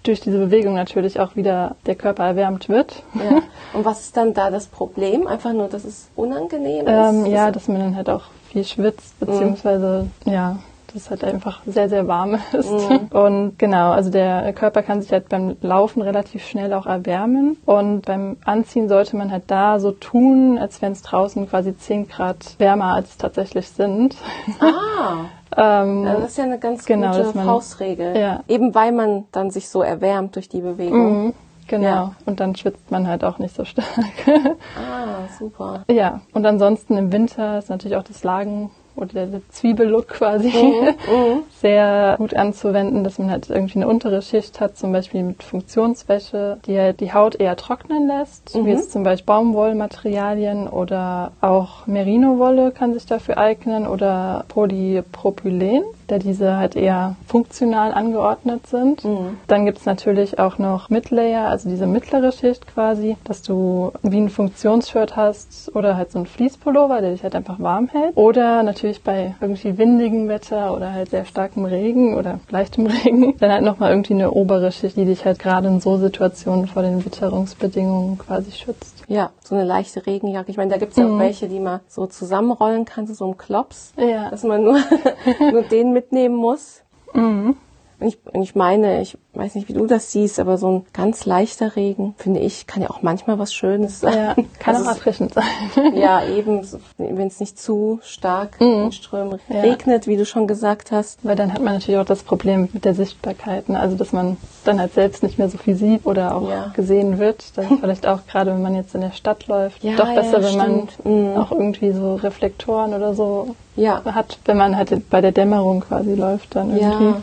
durch 0.04 0.20
diese 0.20 0.40
Bewegung 0.40 0.74
natürlich 0.74 1.20
auch 1.20 1.36
wieder 1.36 1.76
der 1.86 1.94
Körper 1.96 2.26
erwärmt 2.26 2.70
wird. 2.70 3.04
Ja. 3.14 3.42
Und 3.74 3.86
was 3.86 4.02
ist 4.02 4.18
dann 4.18 4.34
da 4.34 4.50
das 4.50 4.66
Problem? 4.66 5.28
Einfach 5.28 5.54
nur, 5.54 5.68
dass 5.68 5.84
es 5.86 6.10
unangenehm 6.16 6.88
ist? 6.88 6.92
Ähm, 6.92 7.26
ja, 7.28 7.46
Das- 7.48 7.54
dass 7.54 7.68
man 7.68 7.80
dann 7.82 7.96
halt 7.96 8.10
auch 8.10 8.24
viel 8.52 8.64
schwitzt, 8.66 9.20
beziehungsweise, 9.20 10.08
ja, 10.26 10.58
dass 10.94 11.04
es 11.04 11.10
halt 11.10 11.24
einfach 11.24 11.62
sehr, 11.66 11.90
sehr 11.90 12.08
warm 12.08 12.38
ist. 12.54 12.70
Und 13.14 13.58
genau, 13.58 13.92
also 13.92 14.10
der 14.10 14.52
Körper 14.54 14.84
kann 14.84 15.02
sich 15.02 15.12
halt 15.12 15.30
beim 15.30 15.56
Laufen 15.62 16.02
relativ 16.02 16.46
schnell 16.46 16.74
auch 16.74 16.86
erwärmen. 16.86 17.58
Und 17.66 18.06
beim 18.06 18.38
Anziehen 18.46 18.90
sollte 18.90 19.16
man 19.16 19.32
halt 19.32 19.44
da 19.48 19.80
so 19.80 19.92
tun, 19.92 20.58
als 20.58 20.82
wenn 20.82 20.92
es 20.92 21.02
draußen 21.02 21.50
quasi 21.50 21.76
10 21.76 22.08
Grad 22.08 22.56
wärmer 22.58 22.94
als 22.94 23.10
es 23.12 23.18
tatsächlich 23.18 23.70
sind. 23.70 24.16
Ah, 24.60 25.26
ähm, 25.84 26.06
das 26.06 26.32
ist 26.32 26.38
ja 26.38 26.44
eine 26.46 26.60
ganz 26.60 26.86
Genau, 26.86 27.12
gute 27.16 27.36
man- 27.38 27.46
Faustregel. 27.46 28.18
Ja. 28.18 28.42
Eben 28.48 28.74
weil 28.76 28.92
man 28.92 29.26
dann 29.32 29.52
sich 29.52 29.70
so 29.70 29.82
erwärmt 29.82 30.36
durch 30.36 30.50
die 30.50 30.62
Bewegung. 30.62 31.26
mhm, 31.28 31.34
genau. 31.68 31.84
Ja. 31.86 32.12
Und 32.26 32.40
dann 32.40 32.56
schwitzt 32.56 32.92
man 32.92 33.08
halt 33.08 33.24
auch 33.24 33.40
nicht 33.40 33.56
so 33.56 33.66
stark. 33.66 33.88
Ah, 34.28 35.28
super. 35.40 35.84
Ja, 35.92 36.22
und 36.34 36.46
ansonsten 36.46 36.98
im 36.98 37.12
Winter 37.12 37.58
ist 37.60 37.70
natürlich 37.70 37.98
auch 37.98 38.04
das 38.04 38.24
Lagen 38.24 38.72
oder 38.96 39.26
der, 39.26 39.42
Zwiebellook 39.50 40.08
quasi 40.10 40.50
Mhm, 40.50 41.44
sehr 41.62 42.16
gut 42.18 42.36
anzuwenden, 42.36 43.04
dass 43.04 43.18
man 43.20 43.32
halt 43.32 43.50
irgendwie 43.50 43.76
eine 43.80 43.88
untere 43.88 44.22
Schicht 44.22 44.60
hat, 44.60 44.78
zum 44.78 44.92
Beispiel 44.92 45.24
mit 45.24 45.44
Funktionswäsche, 45.44 46.58
die 46.66 46.78
halt 46.78 47.00
die 47.00 47.14
Haut 47.14 47.36
eher 47.36 47.56
trocknen 47.56 48.08
lässt, 48.08 48.56
Mhm. 48.56 48.66
wie 48.66 48.70
jetzt 48.72 48.92
zum 48.92 49.04
Beispiel 49.04 49.26
Baumwollmaterialien 49.26 50.68
oder 50.68 51.32
auch 51.42 51.88
Merino-Wolle 51.88 52.72
kann 52.72 52.94
sich 52.94 53.06
dafür 53.06 53.38
eignen 53.38 53.88
oder 53.88 54.46
Polypropylen, 54.50 55.84
da 56.12 56.18
diese 56.18 56.58
halt 56.58 56.76
eher 56.76 57.16
funktional 57.26 57.94
angeordnet 57.94 58.68
sind. 58.68 59.04
Mhm. 59.04 59.38
Dann 59.48 59.66
gibt's 59.66 59.86
natürlich 59.86 60.40
auch 60.40 60.58
noch 60.58 60.90
Midlayer, 60.90 61.48
also 61.48 61.70
diese 61.70 61.88
mittlere 61.88 62.32
Schicht 62.32 62.68
quasi, 62.68 63.16
dass 63.24 63.42
du 63.42 63.92
wie 64.04 64.18
ein 64.18 64.30
Funktionsshirt 64.30 65.16
hast 65.16 65.72
oder 65.76 65.96
halt 65.96 66.12
so 66.12 66.20
ein 66.20 66.26
Fließpullover, 66.26 67.02
der 67.02 67.12
dich 67.12 67.24
halt 67.24 67.36
einfach 67.36 67.60
warm 67.60 67.88
hält. 67.88 68.16
Oder 68.18 68.64
natürlich 68.64 69.04
bei 69.04 69.36
irgendwie 69.40 69.78
windigem 69.78 70.28
Wetter 70.28 70.76
oder 70.76 70.92
halt 70.92 71.10
sehr 71.10 71.26
starkem 71.26 71.66
Regen 71.66 72.16
oder 72.16 72.40
leichtem 72.50 72.86
Regen, 73.06 73.36
dann 73.40 73.52
halt 73.52 73.64
nochmal 73.64 73.92
irgendwie 73.92 74.14
eine 74.14 74.32
obere 74.32 74.72
Schicht, 74.72 74.98
die 74.98 75.06
dich 75.06 75.26
halt 75.26 75.40
gerade 75.40 75.68
in 75.68 75.80
so 75.80 75.98
Situationen 75.98 76.68
vor 76.68 76.84
den 76.84 77.06
Witterungsbedingungen 77.06 78.18
quasi 78.18 78.52
schützt. 78.52 79.01
Ja, 79.12 79.32
so 79.44 79.56
eine 79.56 79.66
leichte 79.66 80.06
Regenjacke. 80.06 80.52
Ich 80.52 80.56
meine, 80.56 80.72
da 80.72 80.78
gibt's 80.78 80.96
ja 80.96 81.06
auch 81.06 81.20
welche, 81.20 81.50
die 81.50 81.60
man 81.60 81.82
so 81.90 82.06
zusammenrollen 82.08 82.86
kann, 82.86 83.06
so 83.08 83.26
ein 83.28 83.38
Klops, 83.38 83.92
Ja. 83.98 84.30
dass 84.30 84.44
man 84.44 84.64
nur, 84.64 84.80
nur 85.52 85.64
den 85.64 85.92
mitnehmen 85.92 86.36
muss. 86.36 86.82
Mhm. 87.14 87.58
Und 88.02 88.08
ich, 88.08 88.18
und 88.34 88.42
ich 88.42 88.56
meine, 88.56 89.00
ich 89.02 89.16
weiß 89.36 89.54
nicht, 89.56 89.70
wie 89.70 89.74
du 89.74 89.86
das 89.86 90.12
siehst, 90.12 90.40
aber 90.40 90.58
so 90.58 90.68
ein 90.70 90.86
ganz 90.92 91.26
leichter 91.28 91.76
Regen, 91.76 92.16
finde 92.18 92.40
ich, 92.40 92.66
kann 92.66 92.82
ja 92.82 92.90
auch 92.90 93.04
manchmal 93.04 93.38
was 93.38 93.54
Schönes 93.54 94.00
sein. 94.02 94.14
Ja, 94.14 94.36
kann 94.60 94.76
Also 94.76 94.88
auch 94.90 94.94
erfrischend 94.96 95.34
sein. 95.36 95.44
Ja, 95.94 96.26
eben, 96.26 96.68
wenn 96.98 97.28
es 97.28 97.40
nicht 97.40 97.60
zu 97.60 98.00
stark 98.04 98.56
in 98.60 98.92
Strömen 98.92 99.40
Mhm. 99.48 99.56
Ja. 99.56 99.62
regnet, 99.62 100.08
wie 100.08 100.18
du 100.18 100.26
schon 100.26 100.48
gesagt 100.48 100.92
hast. 100.92 101.20
Weil 101.24 101.36
dann 101.36 101.54
hat 101.54 101.62
man 101.62 101.76
natürlich 101.76 102.00
auch 102.00 102.06
das 102.06 102.24
Problem 102.24 102.70
mit 102.74 102.84
der 102.86 102.96
Sichtbarkeit, 102.96 103.70
ne? 103.70 103.80
also 103.80 103.96
dass 103.96 104.12
man 104.14 104.38
dann 104.66 104.80
halt 104.80 104.94
selbst 104.94 105.22
nicht 105.22 105.38
mehr 105.38 105.50
so 105.50 105.60
viel 105.60 105.76
sieht 105.76 106.04
oder 106.06 106.36
auch 106.36 106.50
Ja. 106.50 106.72
gesehen 106.76 107.20
wird. 107.20 107.56
Das 107.56 107.70
ist 107.70 107.80
vielleicht 107.82 108.08
auch 108.08 108.26
gerade, 108.26 108.52
wenn 108.52 108.64
man 108.64 108.74
jetzt 108.76 108.96
in 108.96 109.02
der 109.02 109.12
Stadt 109.12 109.46
läuft, 109.48 109.84
Ja, 109.84 109.96
doch 109.96 110.12
besser, 110.14 110.42
wenn 110.44 110.58
man. 110.58 110.88
Mhm. 111.04 111.38
auch 111.38 111.52
irgendwie 111.52 111.92
so 111.92 112.16
Reflektoren 112.16 112.96
oder 112.96 113.14
so 113.14 113.56
Ja, 113.76 114.04
hat, 114.06 114.40
wenn 114.46 114.58
man 114.58 114.76
halt 114.76 115.08
bei 115.12 115.22
der 115.22 115.32
Dämmerung 115.32 115.82
quasi 115.82 116.16
läuft 116.16 116.56
dann 116.56 116.76
irgendwie. 116.76 117.06
ja. 117.06 117.22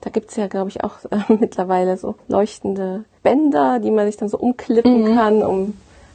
Da 0.00 0.10
gibt's 0.10 0.36
ja, 0.36 0.46
glaube 0.46 0.70
ich, 0.70 0.82
auch 0.82 1.04
äh, 1.10 1.18
mittlerweile 1.38 1.96
so 1.96 2.14
leuchtende 2.28 3.04
Bänder, 3.22 3.80
die 3.80 3.90
man 3.90 4.06
sich 4.06 4.16
dann 4.16 4.28
so 4.28 4.38
umklippen 4.38 5.14
kann, 5.14 5.42
um 5.42 5.74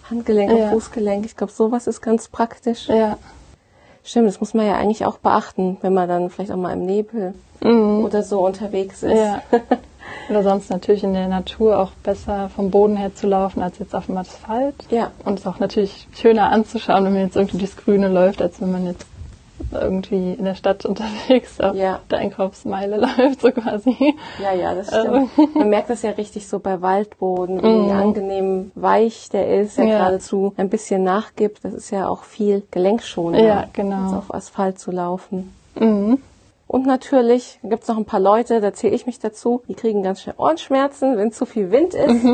Handgelenk 0.10 0.50
und 0.52 0.56
Mhm. 0.58 0.62
Ja. 0.64 0.70
Fußgelenk. 0.72 1.26
Ich 1.26 1.36
glaube, 1.36 1.54
sowas 1.54 1.88
ist 1.88 2.02
ganz 2.02 2.28
praktisch. 2.28 2.88
Ja. 2.88 3.18
Stimmt, 4.04 4.28
das 4.28 4.40
muss 4.40 4.54
man 4.54 4.68
ja 4.68 4.76
eigentlich 4.76 5.06
auch 5.06 5.18
beachten, 5.18 5.78
wenn 5.82 5.94
man 5.94 6.08
dann 6.08 6.30
vielleicht 6.30 6.52
auch 6.52 6.58
mal 6.58 6.74
im 6.74 6.86
Nebel 6.86 7.34
oder 7.62 8.22
so 8.22 8.46
unterwegs 8.46 9.02
ist. 9.02 9.14
Mhm. 9.14 9.18
Ja. 9.18 9.42
Oder 10.30 10.44
sonst 10.44 10.70
natürlich 10.70 11.04
in 11.04 11.14
der 11.14 11.28
Natur 11.28 11.80
auch 11.80 11.92
besser 12.04 12.50
vom 12.56 12.70
Boden 12.70 12.96
her 12.96 13.16
zu 13.16 13.26
laufen 13.26 13.64
als 13.64 13.80
jetzt 13.80 13.96
auf 13.96 14.06
dem 14.06 14.18
Asphalt. 14.18 14.76
Ja. 14.92 15.12
Und 15.24 15.36
es 15.36 15.40
ist 15.42 15.48
auch 15.48 15.60
natürlich 15.60 16.08
schöner 16.14 16.52
anzuschauen, 16.52 17.06
wenn 17.06 17.14
man 17.14 17.22
jetzt 17.24 17.36
irgendwie 17.36 17.58
durchs 17.58 17.76
Grüne 17.78 18.08
läuft, 18.08 18.42
als 18.42 18.62
wenn 18.62 18.72
man 18.72 18.86
jetzt 18.86 19.08
irgendwie 19.72 20.34
in 20.34 20.46
der 20.46 20.56
Stadt 20.56 20.86
unterwegs 20.86 21.60
auf 21.62 21.76
Ja. 21.76 22.00
der 22.12 22.20
Einkaufsmeile 22.20 22.98
läuft, 23.18 23.42
so 23.42 23.52
quasi. 23.52 24.16
Ja, 24.42 24.54
ja, 24.54 24.74
das 24.76 24.92
Ähm. 24.94 25.30
stimmt. 25.34 25.56
Man 25.56 25.70
merkt 25.70 25.90
das 25.90 26.02
ja 26.02 26.12
richtig 26.12 26.48
so 26.48 26.60
bei 26.60 26.82
Waldboden, 26.82 27.62
wie 27.62 27.92
angenehm 27.92 28.72
weich 28.76 29.30
der 29.30 29.60
ist, 29.62 29.78
der 29.78 29.86
Mhm. 29.86 29.90
Ja. 29.92 29.98
geradezu 30.00 30.54
ein 30.58 30.70
bisschen 30.70 31.04
nachgibt. 31.04 31.64
Das 31.64 31.74
ist 31.74 31.90
ja 31.92 32.08
auch 32.08 32.24
viel 32.24 32.64
gelenkschonender, 32.72 33.46
Ja, 33.48 33.66
genau. 33.74 34.04
als 34.04 34.14
auf 34.14 34.34
Asphalt 34.34 34.80
zu 34.80 34.92
laufen. 34.92 35.54
Mhm. 35.80 36.20
Und 36.68 36.88
natürlich 36.88 37.60
gibt's 37.64 37.88
noch 37.88 37.98
ein 37.98 38.06
paar 38.06 38.20
Leute, 38.20 38.60
da 38.60 38.74
zähle 38.74 38.96
ich 38.96 39.06
mich 39.06 39.20
dazu, 39.20 39.62
die 39.68 39.76
kriegen 39.76 40.02
ganz 40.02 40.22
schnell 40.22 40.36
Ohrenschmerzen, 40.38 41.16
wenn 41.18 41.32
zu 41.32 41.46
viel 41.46 41.70
Wind 41.72 41.94
ist. 41.94 42.26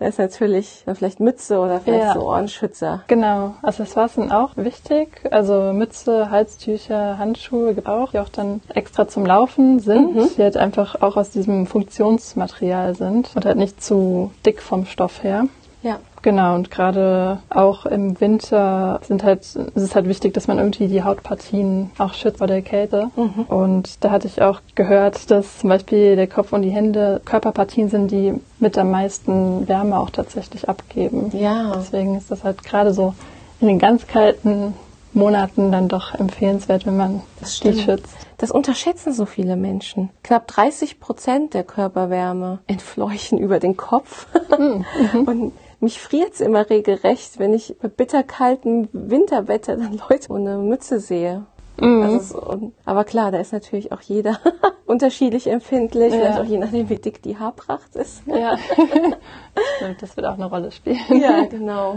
Da 0.00 0.06
ist 0.06 0.18
natürlich 0.18 0.82
vielleicht 0.94 1.20
Mütze 1.20 1.58
oder 1.60 1.78
vielleicht. 1.80 2.02
Ja. 2.02 2.14
so 2.14 2.22
Ohrenschützer. 2.22 3.02
Genau, 3.06 3.54
Accessoires 3.62 4.14
sind 4.14 4.32
auch 4.32 4.56
wichtig. 4.56 5.20
Also 5.30 5.72
Mütze, 5.74 6.30
Halstücher, 6.30 7.18
Handschuhe 7.18 7.76
auch, 7.84 8.10
die 8.12 8.18
auch 8.18 8.30
dann 8.30 8.62
extra 8.74 9.06
zum 9.08 9.26
Laufen 9.26 9.78
sind, 9.78 10.16
Mhm. 10.16 10.28
die 10.38 10.42
halt 10.42 10.56
einfach 10.56 11.02
auch 11.02 11.16
aus 11.18 11.28
diesem 11.30 11.66
Funktionsmaterial 11.66 12.94
sind 12.94 13.30
und 13.36 13.44
halt 13.44 13.58
nicht 13.58 13.82
zu 13.82 14.30
dick 14.46 14.62
vom 14.62 14.86
Stoff 14.86 15.22
her. 15.22 15.44
Ja. 15.82 15.98
Genau, 16.22 16.54
und 16.54 16.70
gerade 16.70 17.38
auch 17.48 17.86
im 17.86 18.20
Winter 18.20 19.00
sind 19.02 19.24
halt, 19.24 19.40
ist 19.40 19.76
es 19.76 19.94
halt 19.94 20.06
wichtig, 20.06 20.34
dass 20.34 20.48
man 20.48 20.58
irgendwie 20.58 20.86
die 20.86 21.02
Hautpartien 21.02 21.90
auch 21.96 22.12
schützt 22.12 22.38
vor 22.38 22.46
der 22.46 22.60
Kälte. 22.60 23.10
Und 23.48 24.04
da 24.04 24.10
hatte 24.10 24.26
ich 24.26 24.42
auch 24.42 24.60
gehört, 24.74 25.30
dass 25.30 25.58
zum 25.58 25.70
Beispiel 25.70 26.16
der 26.16 26.26
Kopf 26.26 26.52
und 26.52 26.62
die 26.62 26.70
Hände 26.70 27.22
Körperpartien 27.24 27.88
sind, 27.88 28.10
die 28.10 28.34
mit 28.58 28.76
am 28.76 28.90
meisten 28.90 29.66
Wärme 29.66 29.98
auch 29.98 30.10
tatsächlich 30.10 30.68
abgeben. 30.68 31.30
Ja. 31.32 31.72
Deswegen 31.76 32.16
ist 32.16 32.30
das 32.30 32.44
halt 32.44 32.62
gerade 32.64 32.92
so 32.92 33.14
in 33.60 33.68
den 33.68 33.78
ganz 33.78 34.06
kalten 34.06 34.74
Monaten 35.12 35.72
dann 35.72 35.88
doch 35.88 36.14
empfehlenswert, 36.14 36.86
wenn 36.86 36.96
man 36.96 37.22
Das 37.40 37.60
die 37.60 37.78
schützt. 37.78 38.14
Das 38.38 38.50
unterschätzen 38.50 39.12
so 39.12 39.26
viele 39.26 39.56
Menschen. 39.56 40.10
Knapp 40.22 40.46
30 40.46 41.00
Prozent 41.00 41.54
der 41.54 41.64
Körperwärme 41.64 42.60
entfleuchen 42.66 43.38
über 43.38 43.58
den 43.58 43.76
Kopf. 43.76 44.26
Hm, 44.54 44.84
mhm. 45.12 45.24
Und 45.24 45.52
mich 45.80 45.98
friert's 46.00 46.40
immer 46.40 46.68
regelrecht, 46.70 47.38
wenn 47.38 47.54
ich 47.54 47.76
bei 47.80 47.88
bitterkaltem 47.88 48.88
Winterwetter 48.92 49.76
dann 49.76 50.00
Leute 50.08 50.30
ohne 50.32 50.58
Mütze 50.58 51.00
sehe. 51.00 51.44
Mhm. 51.80 52.02
Also 52.02 52.72
aber 52.84 53.04
klar, 53.04 53.32
da 53.32 53.38
ist 53.38 53.52
natürlich 53.54 53.90
auch 53.90 54.02
jeder 54.02 54.38
unterschiedlich 54.86 55.46
empfindlich, 55.46 56.12
vielleicht 56.12 56.36
Ja. 56.36 56.42
auch 56.42 56.46
je 56.46 56.58
nachdem, 56.58 56.90
wie 56.90 56.96
dick 56.96 57.22
die 57.22 57.38
Haarpracht 57.38 57.96
ist. 57.96 58.22
Ja, 58.26 58.56
das 60.00 60.16
wird 60.16 60.26
auch 60.26 60.34
eine 60.34 60.46
Rolle 60.46 60.70
spielen. 60.72 60.98
Ja, 61.20 61.44
genau. 61.46 61.96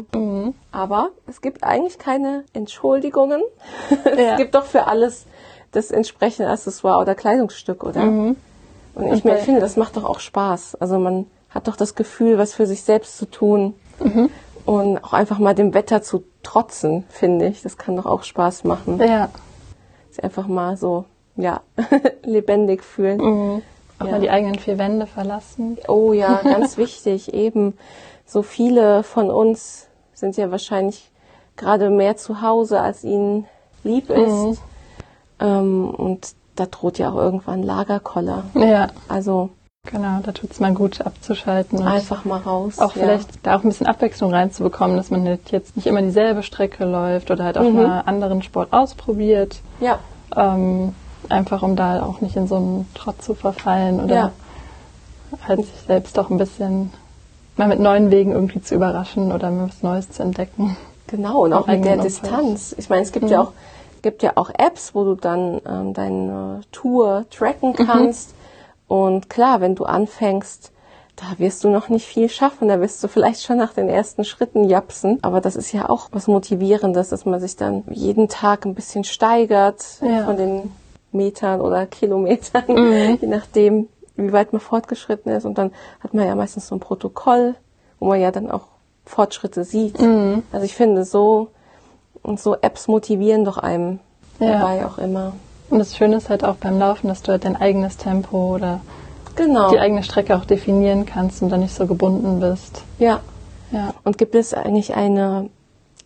Aber 0.72 1.10
es 1.28 1.42
gibt 1.42 1.64
eigentlich 1.64 1.98
keine 1.98 2.46
Entschuldigungen. 2.54 3.42
es 4.06 4.20
Ja. 4.20 4.36
gibt 4.38 4.56
doch 4.56 4.66
für 4.66 4.88
alles 4.88 5.26
das 5.72 5.92
entsprechende 5.92 6.50
Accessoire 6.50 7.02
oder 7.02 7.16
Kleidungsstück, 7.16 7.84
oder? 7.84 8.04
Mhm. 8.04 8.36
Und 8.96 9.08
ich, 9.12 9.26
ich 9.26 9.42
finde, 9.42 9.60
das 9.60 9.76
macht 9.76 9.98
doch 9.98 10.04
auch 10.06 10.20
Spaß. 10.20 10.76
Also 10.76 11.00
man 11.00 11.26
hat 11.54 11.68
doch 11.68 11.76
das 11.76 11.96
Gefühl, 11.96 12.38
was 12.38 12.54
für 12.54 12.66
sich 12.66 12.84
selbst 12.84 13.18
zu 13.18 13.30
tun 13.30 13.74
Mhm. 14.00 14.30
und 14.66 15.04
auch 15.04 15.14
einfach 15.14 15.40
mal 15.40 15.54
dem 15.54 15.74
Wetter 15.74 16.02
zu 16.02 16.24
trotzen, 16.42 17.04
finde 17.10 17.48
ich. 17.48 17.62
Das 17.62 17.78
kann 17.78 17.96
doch 17.96 18.06
auch 18.06 18.24
Spaß 18.24 18.64
machen. 18.64 19.00
Ja. 19.00 19.30
Sich 20.10 20.24
einfach 20.24 20.48
mal 20.48 20.78
so, 20.78 21.06
ja, 21.36 21.62
lebendig 22.24 22.84
fühlen. 22.84 23.18
Mhm. 23.20 23.62
Auch 24.00 24.06
Ja. 24.06 24.12
mal 24.14 24.20
die 24.22 24.30
eigenen 24.30 24.56
vier 24.60 24.78
Wände 24.80 25.06
verlassen. 25.06 25.78
Oh 25.88 26.12
ja, 26.14 26.36
ganz 26.44 26.78
wichtig. 26.78 27.34
Eben 27.34 27.78
so 28.26 28.42
viele 28.42 29.04
von 29.04 29.30
uns 29.30 29.88
sind 30.14 30.36
ja 30.38 30.50
wahrscheinlich 30.52 31.12
gerade 31.56 31.90
mehr 31.92 32.18
zu 32.18 32.42
Hause, 32.42 32.82
als 32.82 33.04
ihnen 33.04 33.46
lieb 33.84 34.10
ist. 34.10 34.32
Mhm. 34.32 34.58
Ähm, 35.40 35.90
und 35.96 36.34
da 36.56 36.66
droht 36.66 36.98
ja 36.98 37.12
auch 37.12 37.16
irgendwann 37.18 37.64
Lagerkoller. 37.64 38.46
Ja, 38.56 38.88
Also 39.08 39.50
genau. 39.90 40.20
Da 40.24 40.32
tut's 40.32 40.60
mal 40.60 40.74
gut 40.74 41.02
abzuschalten 41.02 41.80
und 41.80 41.88
einfach 41.88 42.26
mal 42.26 42.40
raus. 42.40 42.80
auch 42.80 42.96
ja. 42.96 43.04
vielleicht 43.04 43.46
da 43.46 43.56
auch 43.58 43.64
ein 43.64 43.70
bisschen 43.70 43.88
Abwechslung 43.88 44.32
reinzubekommen, 44.34 44.98
dass 44.98 45.12
man 45.12 45.24
nicht 45.24 45.52
jetzt 45.52 45.76
nicht 45.76 45.88
immer 45.88 46.02
dieselbe 46.02 46.44
Strecke 46.44 46.86
läuft 46.86 47.32
oder 47.32 47.44
halt 47.44 47.58
auch 47.58 47.64
Mhm. 47.70 47.76
mal 47.84 48.02
anderen 48.06 48.42
Sport 48.42 48.72
ausprobiert. 48.72 49.60
Ja, 49.80 50.00
Ähm, 50.36 50.96
einfach 51.30 51.62
um 51.62 51.76
da 51.76 52.02
auch 52.04 52.22
nicht 52.22 52.36
in 52.36 52.48
so 52.48 52.56
einen 52.56 52.88
Trott 52.96 53.22
zu 53.22 53.36
verfallen 53.36 54.04
oder 54.04 54.16
Ja. 54.16 54.32
halt 55.48 55.60
sich 55.66 55.82
selbst 55.88 56.18
auch 56.18 56.30
ein 56.32 56.38
bisschen 56.38 56.92
mal 57.56 57.68
mit 57.68 57.80
neuen 57.80 58.10
Wegen 58.10 58.32
irgendwie 58.32 58.62
zu 58.62 58.74
überraschen 58.76 59.32
oder 59.32 59.52
mal 59.52 59.68
was 59.68 59.84
Neues 59.84 60.10
zu 60.10 60.24
entdecken. 60.24 60.76
genau. 61.08 61.44
Und 61.44 61.54
auch 61.54 61.68
Im 61.68 61.76
mit 61.76 61.86
der 61.86 61.94
Umfeld. 61.98 62.06
Distanz. 62.24 62.74
Ich 62.80 62.90
meine, 62.90 63.04
es 63.04 63.12
gibt 63.12 63.30
ja 63.30 63.42
auch 63.42 63.52
gibt 64.02 64.22
ja 64.22 64.34
auch 64.36 64.50
Apps, 64.50 64.94
wo 64.96 65.06
du 65.06 65.16
dann 65.16 65.62
ähm, 65.66 65.94
deine 65.94 66.60
Tour 66.74 67.24
tracken 67.30 67.74
kannst. 67.74 68.34
Und 68.94 69.28
klar, 69.28 69.60
wenn 69.60 69.74
du 69.74 69.86
anfängst, 69.86 70.72
da 71.16 71.24
wirst 71.40 71.64
du 71.64 71.70
noch 71.70 71.90
nicht 71.90 72.06
viel 72.06 72.30
schaffen. 72.30 72.68
Da 72.68 72.80
wirst 72.80 73.04
du 73.04 73.08
vielleicht 73.08 73.42
schon 73.42 73.58
nach 73.58 73.74
den 73.74 73.90
ersten 73.90 74.24
Schritten 74.24 74.66
japsen. 74.66 75.18
Aber 75.24 75.42
das 75.42 75.56
ist 75.56 75.72
ja 75.72 75.90
auch 75.90 76.10
was 76.12 76.28
Motivierendes, 76.28 77.10
dass 77.10 77.26
man 77.26 77.40
sich 77.40 77.56
dann 77.56 77.84
jeden 77.90 78.28
Tag 78.30 78.68
ein 78.68 78.76
bisschen 78.76 79.04
steigert 79.04 79.84
Ja. 80.02 80.26
von 80.26 80.38
den 80.38 80.72
Metern 81.12 81.60
oder 81.62 81.88
Kilometern, 81.88 82.64
je 83.20 83.28
nachdem, 83.28 83.88
wie 84.16 84.32
weit 84.32 84.54
man 84.54 84.60
fortgeschritten 84.60 85.32
ist. 85.32 85.46
Und 85.46 85.58
dann 85.58 85.72
hat 86.04 86.14
man 86.14 86.28
ja 86.28 86.36
meistens 86.36 86.68
so 86.68 86.76
ein 86.76 86.80
Protokoll, 86.80 87.56
wo 88.00 88.06
man 88.10 88.22
ja 88.22 88.30
dann 88.30 88.52
auch 88.52 88.68
Fortschritte 89.06 89.64
sieht. 89.64 90.00
Also 90.52 90.66
ich 90.66 90.76
finde 90.76 91.04
so, 91.04 91.48
und 92.22 92.40
so 92.40 92.56
Apps 92.62 92.88
motivieren 92.88 93.44
doch 93.44 93.58
einem 93.58 94.00
Ja. 94.40 94.52
dabei 94.60 94.86
auch 94.86 95.00
immer. 95.00 95.34
Und 95.74 95.80
das 95.80 95.98
Schöne 95.98 96.18
ist 96.18 96.30
halt 96.30 96.46
auch 96.46 96.58
beim 96.58 96.78
Laufen, 96.78 97.08
dass 97.08 97.24
du 97.24 97.32
halt 97.32 97.46
dein 97.46 97.56
eigenes 97.56 97.98
Tempo 97.98 98.54
oder 98.54 98.82
Genau. 99.36 99.72
die 99.72 99.80
eigene 99.80 100.04
Strecke 100.04 100.36
auch 100.38 100.46
definieren 100.46 101.08
kannst 101.08 101.42
und 101.42 101.50
dann 101.50 101.62
nicht 101.62 101.74
so 101.74 101.88
gebunden 101.88 102.40
bist. 102.40 102.84
Ja. 103.00 103.22
Ja. 103.72 103.96
Und 104.04 104.20
gibt 104.20 104.36
es 104.36 104.54
eigentlich 104.54 104.94
eine 104.94 105.50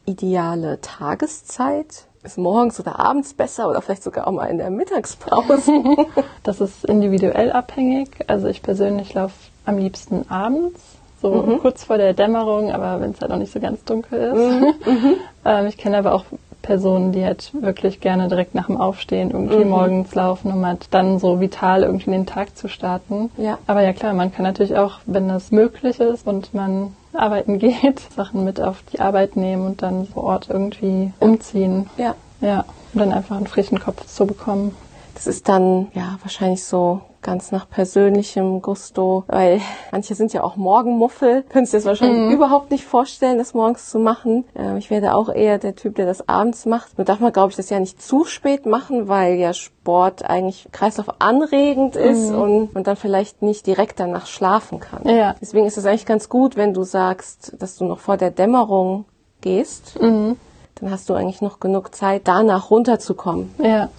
ideale 0.05 0.79
Tageszeit? 0.79 2.05
Ist 2.23 2.37
morgens 2.37 2.79
oder 2.79 2.97
abends 2.97 3.33
besser 3.33 3.69
oder 3.69 3.81
vielleicht 3.81 4.03
sogar 4.03 4.27
auch 4.27 4.31
mal 4.31 4.45
in 4.45 4.57
der 4.57 4.69
Mittagspause? 4.69 5.83
Das 6.43 6.61
ist 6.61 6.85
individuell 6.85 7.51
abhängig. 7.51 8.23
Also 8.27 8.47
ich 8.47 8.61
persönlich 8.61 9.13
laufe 9.15 9.35
am 9.65 9.77
liebsten 9.77 10.29
abends, 10.29 10.79
so 11.21 11.57
kurz 11.61 11.83
vor 11.83 11.97
der 11.97 12.13
Dämmerung, 12.13 12.71
aber 12.71 13.01
wenn 13.01 13.11
es 13.11 13.19
halt 13.19 13.31
noch 13.31 13.37
nicht 13.37 13.51
so 13.51 13.59
ganz 13.59 13.83
dunkel 13.83 14.31
ist. 14.33 14.87
ähm, 15.45 15.67
ich 15.67 15.77
kenne 15.77 15.97
aber 15.97 16.13
auch 16.13 16.23
Personen, 16.67 17.13
die 17.13 17.23
halt 17.23 17.51
wirklich 17.53 18.01
gerne 18.01 18.27
direkt 18.27 18.53
nach 18.53 18.67
dem 18.67 18.75
Aufstehen 18.75 19.31
irgendwie 19.31 19.63
morgens 19.63 20.13
laufen, 20.13 20.51
um 20.51 20.65
halt 20.65 20.87
dann 20.91 21.17
so 21.17 21.39
vital 21.39 21.83
irgendwie 21.83 22.11
den 22.11 22.25
Tag 22.25 22.57
zu 22.57 22.67
starten. 22.67 23.31
Ja. 23.37 23.57
Aber 23.67 23.81
ja 23.81 23.93
klar, 23.93 24.13
man 24.13 24.33
kann 24.33 24.43
natürlich 24.43 24.75
auch, 24.75 24.99
wenn 25.05 25.29
das 25.29 25.51
möglich 25.51 26.01
ist 26.01 26.27
und 26.27 26.53
man 26.53 26.93
arbeiten 27.13 27.57
geht, 27.67 27.99
Sachen 28.13 28.43
mit 28.43 28.59
auf 28.59 28.83
die 28.91 28.99
Arbeit 28.99 29.37
nehmen 29.37 29.65
und 29.65 29.81
dann 29.81 30.07
vor 30.07 30.25
Ort 30.25 30.49
irgendwie 30.49 31.13
umziehen. 31.19 31.89
ja. 31.97 32.13
Ja, 32.39 32.65
um 32.93 32.99
dann 32.99 33.13
einfach 33.13 33.35
einen 33.35 33.47
frischen 33.47 33.79
Kopf 33.79 34.05
zu 34.05 34.27
bekommen. 34.27 34.75
Das 35.15 35.25
ist 35.25 35.49
dann 35.49 35.87
ja 35.95 36.19
wahrscheinlich 36.21 36.63
so 36.63 37.01
ganz 37.27 37.51
nach 37.51 37.69
persönlichem 37.69 38.61
Gusto, 38.61 39.25
weil 39.27 39.59
manche 39.91 40.15
sind 40.15 40.31
ja 40.31 40.43
auch 40.43 40.55
Morgenmuffel, 40.55 41.43
können 41.43 41.65
sich 41.65 41.73
das 41.73 41.83
wahrscheinlich 41.83 42.33
überhaupt 42.33 42.71
nicht 42.71 42.85
vorstellen, 42.85 43.37
das 43.37 43.53
morgens 43.53 43.89
zu 43.89 43.99
machen. 43.99 44.45
Ähm, 44.55 44.77
ich 44.77 44.89
werde 44.89 45.13
auch 45.13 45.27
eher 45.27 45.57
der 45.57 45.75
Typ, 45.75 45.95
der 45.95 46.05
das 46.05 46.29
abends 46.29 46.65
macht. 46.65 46.97
Nur 46.97 47.03
darf 47.03 47.19
man, 47.19 47.33
glaube 47.33 47.49
ich, 47.49 47.57
das 47.57 47.69
ja 47.69 47.81
nicht 47.81 48.01
zu 48.01 48.23
spät 48.23 48.65
machen, 48.65 49.09
weil 49.09 49.35
ja 49.35 49.51
Sport 49.51 50.23
eigentlich 50.23 50.69
Kreislauf 50.71 51.19
anregend 51.19 51.97
ist 51.97 52.31
und 52.31 52.73
man 52.73 52.85
dann 52.85 52.95
vielleicht 52.95 53.41
nicht 53.41 53.67
direkt 53.67 53.99
danach 53.99 54.25
schlafen 54.25 54.79
kann. 54.79 55.05
Ja. 55.05 55.35
Deswegen 55.41 55.65
ist 55.65 55.77
es 55.77 55.85
eigentlich 55.85 56.05
ganz 56.05 56.29
gut, 56.29 56.55
wenn 56.55 56.73
du 56.73 56.83
sagst, 56.83 57.61
dass 57.61 57.75
du 57.75 57.83
noch 57.83 57.99
vor 57.99 58.15
der 58.15 58.31
Dämmerung 58.31 59.03
gehst. 59.41 59.97
Dann 59.99 60.91
hast 60.91 61.09
du 61.09 61.13
eigentlich 61.13 61.41
noch 61.41 61.59
genug 61.59 61.93
Zeit, 61.93 62.21
danach 62.23 62.71
runterzukommen. 62.71 63.53
Ja. 63.61 63.89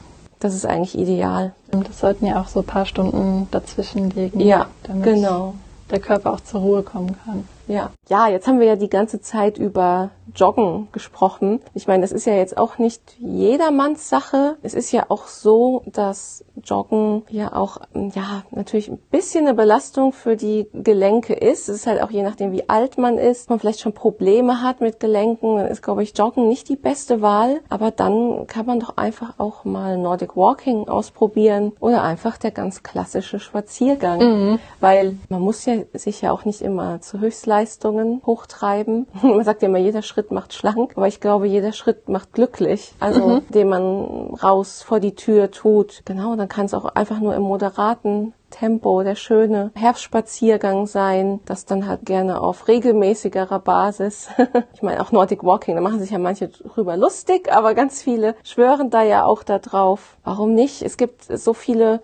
Das 0.40 0.54
ist 0.54 0.64
eigentlich 0.64 0.96
ideal. 0.96 1.52
Das 1.70 2.00
sollten 2.00 2.26
ja 2.26 2.40
auch 2.40 2.48
so 2.48 2.60
ein 2.60 2.66
paar 2.66 2.86
Stunden 2.86 3.48
dazwischen 3.50 4.10
liegen, 4.10 4.40
Ja, 4.40 4.66
damit 4.84 5.04
genau. 5.04 5.54
der 5.90 6.00
Körper 6.00 6.32
auch 6.32 6.40
zur 6.40 6.60
Ruhe 6.60 6.82
kommen 6.82 7.16
kann. 7.24 7.46
Ja. 7.66 7.90
ja, 8.08 8.28
jetzt 8.28 8.46
haben 8.46 8.60
wir 8.60 8.66
ja 8.66 8.76
die 8.76 8.88
ganze 8.88 9.20
Zeit 9.20 9.58
über 9.58 10.08
Joggen 10.34 10.88
gesprochen. 10.92 11.60
Ich 11.74 11.86
meine, 11.86 12.00
das 12.00 12.12
ist 12.12 12.24
ja 12.24 12.34
jetzt 12.34 12.56
auch 12.56 12.78
nicht 12.78 13.02
jedermanns 13.18 14.08
Sache. 14.08 14.56
Es 14.62 14.72
ist 14.72 14.90
ja 14.90 15.06
auch 15.10 15.26
so, 15.26 15.82
dass 15.84 16.44
Joggen 16.68 17.22
ja 17.30 17.52
auch, 17.54 17.78
ja, 17.94 18.42
natürlich 18.50 18.88
ein 18.88 18.98
bisschen 19.10 19.46
eine 19.46 19.54
Belastung 19.54 20.12
für 20.12 20.36
die 20.36 20.68
Gelenke 20.72 21.34
ist. 21.34 21.68
Es 21.68 21.76
ist 21.76 21.86
halt 21.86 22.02
auch 22.02 22.10
je 22.10 22.22
nachdem, 22.22 22.52
wie 22.52 22.68
alt 22.68 22.98
man 22.98 23.18
ist, 23.18 23.50
man 23.50 23.58
vielleicht 23.58 23.80
schon 23.80 23.92
Probleme 23.92 24.62
hat 24.62 24.80
mit 24.80 25.00
Gelenken, 25.00 25.56
dann 25.56 25.66
ist, 25.66 25.82
glaube 25.82 26.02
ich, 26.02 26.16
Joggen 26.16 26.48
nicht 26.48 26.68
die 26.68 26.76
beste 26.76 27.22
Wahl. 27.22 27.60
Aber 27.68 27.90
dann 27.90 28.46
kann 28.46 28.66
man 28.66 28.80
doch 28.80 28.96
einfach 28.96 29.38
auch 29.38 29.64
mal 29.64 29.96
Nordic 29.96 30.36
Walking 30.36 30.88
ausprobieren 30.88 31.72
oder 31.80 32.02
einfach 32.02 32.36
der 32.38 32.50
ganz 32.50 32.82
klassische 32.82 33.40
Spaziergang. 33.40 34.58
Weil 34.80 35.16
man 35.28 35.40
muss 35.40 35.64
ja 35.64 35.74
sich 35.94 36.20
ja 36.22 36.32
auch 36.32 36.44
nicht 36.44 36.60
immer 36.60 37.00
zu 37.00 37.20
Höchstleistungen 37.20 38.22
hochtreiben. 38.26 39.06
Man 39.22 39.44
sagt 39.44 39.62
ja 39.62 39.68
immer, 39.68 39.78
jeder 39.78 40.02
Schritt 40.02 40.30
macht 40.30 40.52
schlank, 40.52 40.92
aber 40.96 41.06
ich 41.06 41.20
glaube, 41.20 41.46
jeder 41.46 41.72
Schritt 41.72 42.08
macht 42.08 42.32
glücklich. 42.32 42.92
Also, 43.00 43.40
den 43.48 43.68
man 43.68 44.34
raus 44.42 44.82
vor 44.82 45.00
die 45.00 45.14
Tür 45.14 45.50
tut. 45.50 46.02
Genau, 46.04 46.34
dann 46.36 46.48
kann 46.48 46.57
es 46.66 46.74
auch 46.74 46.84
einfach 46.86 47.20
nur 47.20 47.34
im 47.34 47.42
moderaten 47.42 48.32
Tempo, 48.50 49.02
der 49.02 49.14
schöne 49.14 49.70
Herbstspaziergang 49.74 50.86
sein, 50.86 51.40
das 51.44 51.66
dann 51.66 51.86
halt 51.86 52.06
gerne 52.06 52.40
auf 52.40 52.66
regelmäßigerer 52.68 53.58
Basis. 53.58 54.28
ich 54.74 54.82
meine 54.82 55.02
auch 55.02 55.12
Nordic 55.12 55.44
Walking, 55.44 55.74
da 55.74 55.80
machen 55.82 56.00
sich 56.00 56.10
ja 56.10 56.18
manche 56.18 56.48
drüber 56.48 56.96
lustig, 56.96 57.52
aber 57.52 57.74
ganz 57.74 58.02
viele 58.02 58.34
schwören 58.44 58.90
da 58.90 59.02
ja 59.02 59.24
auch 59.24 59.42
da 59.42 59.58
drauf. 59.58 60.16
Warum 60.24 60.54
nicht? 60.54 60.82
Es 60.82 60.96
gibt 60.96 61.24
so 61.24 61.52
viele 61.52 62.00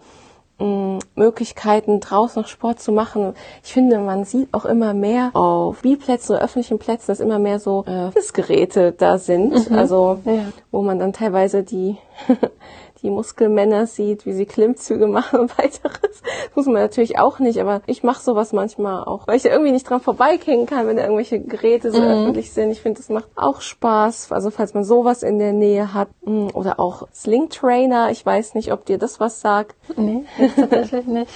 mh, 0.59 0.99
Möglichkeiten, 1.15 2.01
draußen 2.01 2.43
noch 2.43 2.49
Sport 2.49 2.81
zu 2.81 2.93
machen. 2.93 3.35
Ich 3.63 3.73
finde, 3.73 3.99
man 3.99 4.25
sieht 4.25 4.53
auch 4.53 4.67
immer 4.67 4.93
mehr 4.95 5.31
auf 5.35 5.79
Spielplätzen 5.79 6.37
oder 6.37 6.45
öffentlichen 6.45 6.79
Plätzen, 6.79 7.07
dass 7.09 7.21
immer 7.21 7.39
mehr 7.39 7.59
so 7.59 7.85
äh, 7.87 8.07
Fitnessgeräte 8.09 8.93
da 8.93 9.17
sind. 9.19 9.71
Also 9.73 10.19
Ja. 10.27 10.45
wo 10.71 10.83
man 10.83 10.99
dann 10.99 11.13
teilweise 11.15 11.63
die, 11.63 11.97
die 13.05 13.11
Muskelmänner 13.11 13.87
sieht, 13.87 14.27
wie 14.27 14.33
sie 14.33 14.47
Klimmzüge 14.47 15.07
machen 15.15 15.41
und 15.41 15.59
weiteres. 15.59 16.01
Das 16.03 16.57
muss 16.57 16.67
man 16.67 16.77
natürlich 16.77 17.19
auch 17.19 17.39
nicht, 17.39 17.61
aber 17.61 17.83
ich 17.87 18.03
mache 18.03 18.23
sowas 18.23 18.53
manchmal 18.53 19.05
auch, 19.05 19.27
weil 19.27 19.37
ich 19.37 19.43
da 19.43 19.51
irgendwie 19.51 19.73
nicht 19.73 19.89
dran 19.89 20.01
vorbeigehen 20.01 20.67
kann, 20.67 20.87
wenn 20.87 20.97
da 20.97 21.03
irgendwelche 21.03 21.39
Geräte 21.39 21.93
so 21.93 22.01
öffentlich 22.01 22.53
sind. 22.53 22.71
Ich 22.71 22.81
finde, 22.81 22.99
das 22.99 23.11
macht 23.11 23.29
auch 23.37 23.61
Spaß, 23.61 24.33
also 24.33 24.51
falls 24.51 24.75
man 24.75 24.85
sowas 24.85 25.23
in 25.23 25.39
der 25.39 25.53
Nähe 25.53 25.93
hat. 25.93 26.09
Mm, 26.25 26.49
Oder 26.55 26.81
auch 26.81 27.07
Sling 27.13 27.51
Trainer, 27.51 28.11
ich 28.11 28.25
weiß 28.25 28.55
nicht, 28.55 28.73
ob 28.73 28.87
dir 28.87 28.99
das 28.99 29.21
was 29.21 29.41
sagt. 29.41 29.77
Nee, 29.97 30.25
tatsächlich 30.57 31.07
nicht. 31.07 31.31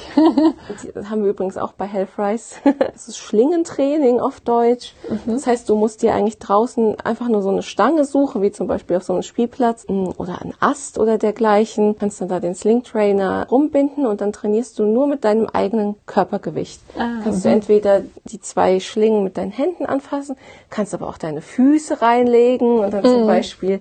Das 0.94 1.10
haben 1.10 1.22
wir 1.22 1.30
übrigens 1.30 1.58
auch 1.58 1.72
bei 1.72 1.86
Healthrise. 1.86 2.56
Das 2.98 3.06
ist 3.06 3.18
Schlingentraining 3.18 4.18
auf 4.18 4.40
Deutsch. 4.40 4.94
Das 5.26 5.46
heißt, 5.46 5.68
du 5.68 5.76
musst 5.76 6.02
dir 6.02 6.14
eigentlich 6.14 6.38
draußen 6.38 6.98
einfach 7.00 7.28
nur 7.28 7.42
so 7.42 7.50
eine 7.50 7.62
Stange 7.62 8.04
suchen, 8.04 8.42
wie 8.42 8.50
zum 8.50 8.66
Beispiel 8.66 8.96
auf 8.96 9.04
so 9.04 9.12
einem 9.12 9.22
Spielplatz 9.22 9.86
mm, 9.88 10.10
oder 10.16 10.40
einen 10.40 10.54
Ast 10.58 10.98
oder 10.98 11.18
dergleichen. 11.18 11.57
Kannst 11.98 12.20
dann 12.20 12.28
da 12.28 12.40
den 12.40 12.54
Sling 12.54 12.82
Trainer 12.82 13.46
rumbinden 13.50 14.06
und 14.06 14.20
dann 14.20 14.32
trainierst 14.32 14.78
du 14.78 14.84
nur 14.84 15.06
mit 15.06 15.24
deinem 15.24 15.46
eigenen 15.46 15.96
Körpergewicht. 16.06 16.80
Ah, 16.96 17.20
kannst 17.22 17.44
du 17.44 17.48
entweder 17.48 18.02
die 18.24 18.40
zwei 18.40 18.80
Schlingen 18.80 19.24
mit 19.24 19.36
deinen 19.36 19.52
Händen 19.52 19.86
anfassen, 19.86 20.36
kannst 20.70 20.94
aber 20.94 21.08
auch 21.08 21.18
deine 21.18 21.40
Füße 21.40 22.00
reinlegen 22.02 22.78
und 22.78 22.92
dann 22.92 23.04
zum 23.04 23.26
Beispiel 23.26 23.80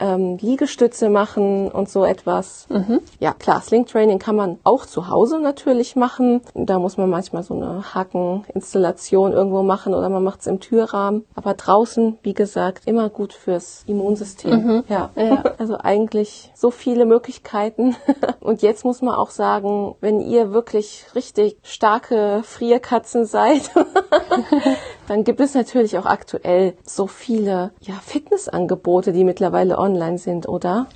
ähm, 0.00 0.38
Liegestütze 0.40 1.08
machen 1.08 1.70
und 1.70 1.88
so 1.88 2.04
etwas. 2.04 2.66
Ja, 3.18 3.32
klar, 3.32 3.60
Sling-Training 3.60 4.18
kann 4.18 4.36
man 4.36 4.58
auch 4.64 4.86
zu 4.86 5.08
Hause 5.08 5.38
natürlich 5.38 5.96
machen. 5.96 6.42
Da 6.54 6.78
muss 6.78 6.96
man 6.96 7.08
manchmal 7.08 7.42
so 7.42 7.54
eine 7.54 7.94
Hakeninstallation 7.94 9.32
irgendwo 9.32 9.62
machen 9.62 9.94
oder 9.94 10.08
man 10.08 10.22
macht 10.22 10.40
es 10.40 10.46
im 10.46 10.60
Türrahmen. 10.60 11.24
Aber 11.34 11.54
draußen, 11.54 12.18
wie 12.22 12.34
gesagt, 12.34 12.86
immer 12.86 13.08
gut 13.08 13.32
fürs 13.32 13.84
Immunsystem. 13.86 14.84
Ja. 14.88 15.10
Ja. 15.16 15.44
also 15.58 15.78
eigentlich 15.78 16.50
so 16.54 16.70
viele 16.70 17.06
Möglichkeiten. 17.06 17.96
Und 18.40 18.62
jetzt 18.62 18.84
muss 18.84 19.02
man 19.02 19.14
auch 19.14 19.30
sagen, 19.30 19.94
wenn 20.00 20.20
ihr 20.20 20.52
wirklich 20.52 21.06
richtig 21.14 21.56
starke 21.62 22.42
Frierkatzen 22.44 23.24
seid, 23.24 23.70
dann 25.08 25.24
gibt 25.24 25.40
es 25.40 25.54
natürlich 25.54 25.98
auch 25.98 26.06
aktuell 26.06 26.74
so 26.84 27.06
viele 27.06 27.70
ja, 27.80 27.94
Fitnessangebote, 28.04 29.12
die 29.12 29.24
mittlerweile 29.24 29.78
online 29.78 30.18
sind, 30.18 30.48
oder? 30.48 30.86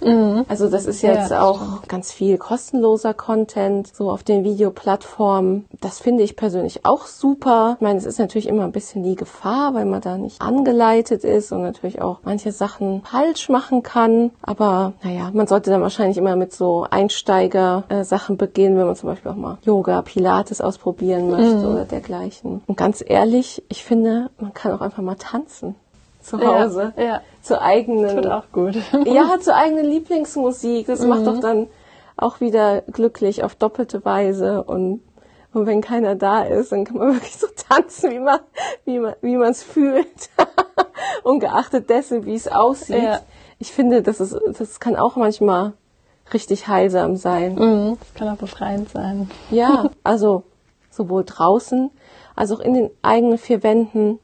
Also 0.48 0.68
das 0.68 0.86
ist 0.86 1.02
Ja, 1.02 1.14
jetzt 1.14 1.32
auch 1.32 1.82
ganz 1.88 2.12
viel 2.12 2.38
kostenloser 2.38 3.14
Content, 3.14 3.94
so 3.94 4.10
auf 4.10 4.22
den 4.22 4.44
Videoplattformen. 4.44 5.66
Das 5.80 5.98
finde 6.00 6.22
ich 6.22 6.36
persönlich 6.36 6.84
auch 6.84 7.06
super. 7.06 7.76
Ich 7.76 7.82
meine, 7.82 7.98
es 7.98 8.06
ist 8.06 8.18
natürlich 8.18 8.48
immer 8.48 8.64
ein 8.64 8.72
bisschen 8.72 9.02
die 9.02 9.16
Gefahr, 9.16 9.74
weil 9.74 9.84
man 9.84 10.00
da 10.00 10.16
nicht 10.18 10.40
angeleitet 10.40 11.24
ist 11.24 11.52
und 11.52 11.62
natürlich 11.62 12.02
auch 12.02 12.18
manche 12.24 12.52
Sachen 12.52 13.02
falsch 13.04 13.48
machen 13.48 13.82
kann. 13.82 14.30
Aber 14.42 14.92
naja, 15.02 15.30
man 15.32 15.46
sollte 15.46 15.70
dann 15.70 15.82
wahrscheinlich 15.82 16.18
immer 16.18 16.36
mit 16.36 16.52
so 16.52 16.86
Einsteiger-Sachen 16.90 18.36
beginnen, 18.36 18.76
wenn 18.78 18.86
man 18.86 18.96
zum 18.96 19.08
Beispiel 19.08 19.30
auch 19.30 19.36
mal 19.36 19.58
Yoga, 19.62 20.02
Pilates 20.02 20.60
ausprobieren 20.60 21.30
möchte 21.30 21.66
oder 21.68 21.84
dergleichen. 21.84 22.62
Und 22.66 22.76
ganz 22.76 23.04
ehrlich, 23.06 23.62
ich 23.68 23.84
finde, 23.84 23.99
man 24.02 24.54
kann 24.54 24.72
auch 24.72 24.80
einfach 24.80 25.02
mal 25.02 25.16
tanzen 25.16 25.74
zu 26.22 26.38
Hause. 26.38 26.92
Ja, 26.96 27.02
ja. 27.02 27.20
Zur 27.42 27.62
eigenen 27.62 28.16
Tut 28.16 28.26
auch 28.26 28.50
gut. 28.52 28.76
ja, 29.06 29.38
zur 29.40 29.56
eigenen 29.56 29.86
Lieblingsmusik. 29.86 30.86
Das 30.86 31.04
macht 31.04 31.26
doch 31.26 31.40
dann 31.40 31.68
auch 32.16 32.40
wieder 32.40 32.82
glücklich 32.82 33.42
auf 33.42 33.54
doppelte 33.54 34.04
Weise 34.04 34.62
und 34.62 35.02
und 35.52 35.66
wenn 35.66 35.80
keiner 35.80 36.14
da 36.14 36.42
ist, 36.42 36.70
dann 36.70 36.84
kann 36.84 36.98
man 36.98 37.14
wirklich 37.14 37.36
so 37.36 37.48
tanzen, 37.68 38.10
wie 38.12 38.20
man 38.20 38.40
wie 38.84 38.98
man 38.98 39.14
wie 39.20 39.36
man 39.36 39.50
es 39.50 39.62
fühlt, 39.62 40.06
ungeachtet 41.22 41.90
dessen, 41.90 42.24
wie 42.24 42.34
es 42.34 42.46
aussieht. 42.46 43.02
Ja. 43.02 43.20
Ich 43.58 43.72
finde, 43.72 44.02
das 44.02 44.20
ist 44.20 44.36
das 44.58 44.80
kann 44.80 44.96
auch 44.96 45.16
manchmal 45.16 45.72
richtig 46.32 46.68
heilsam 46.68 47.16
sein. 47.16 47.54
Mhm. 47.54 47.96
Das 47.98 48.14
kann 48.14 48.28
auch 48.28 48.38
befreiend 48.38 48.90
sein. 48.90 49.30
Ja, 49.50 49.90
also 50.04 50.44
sowohl 50.90 51.24
draußen 51.24 51.90
als 52.40 52.52
auch 52.52 52.60
in 52.60 52.72
den 52.72 52.90
eigenen 53.02 53.36
vier 53.36 53.62
Wänden 53.62 54.18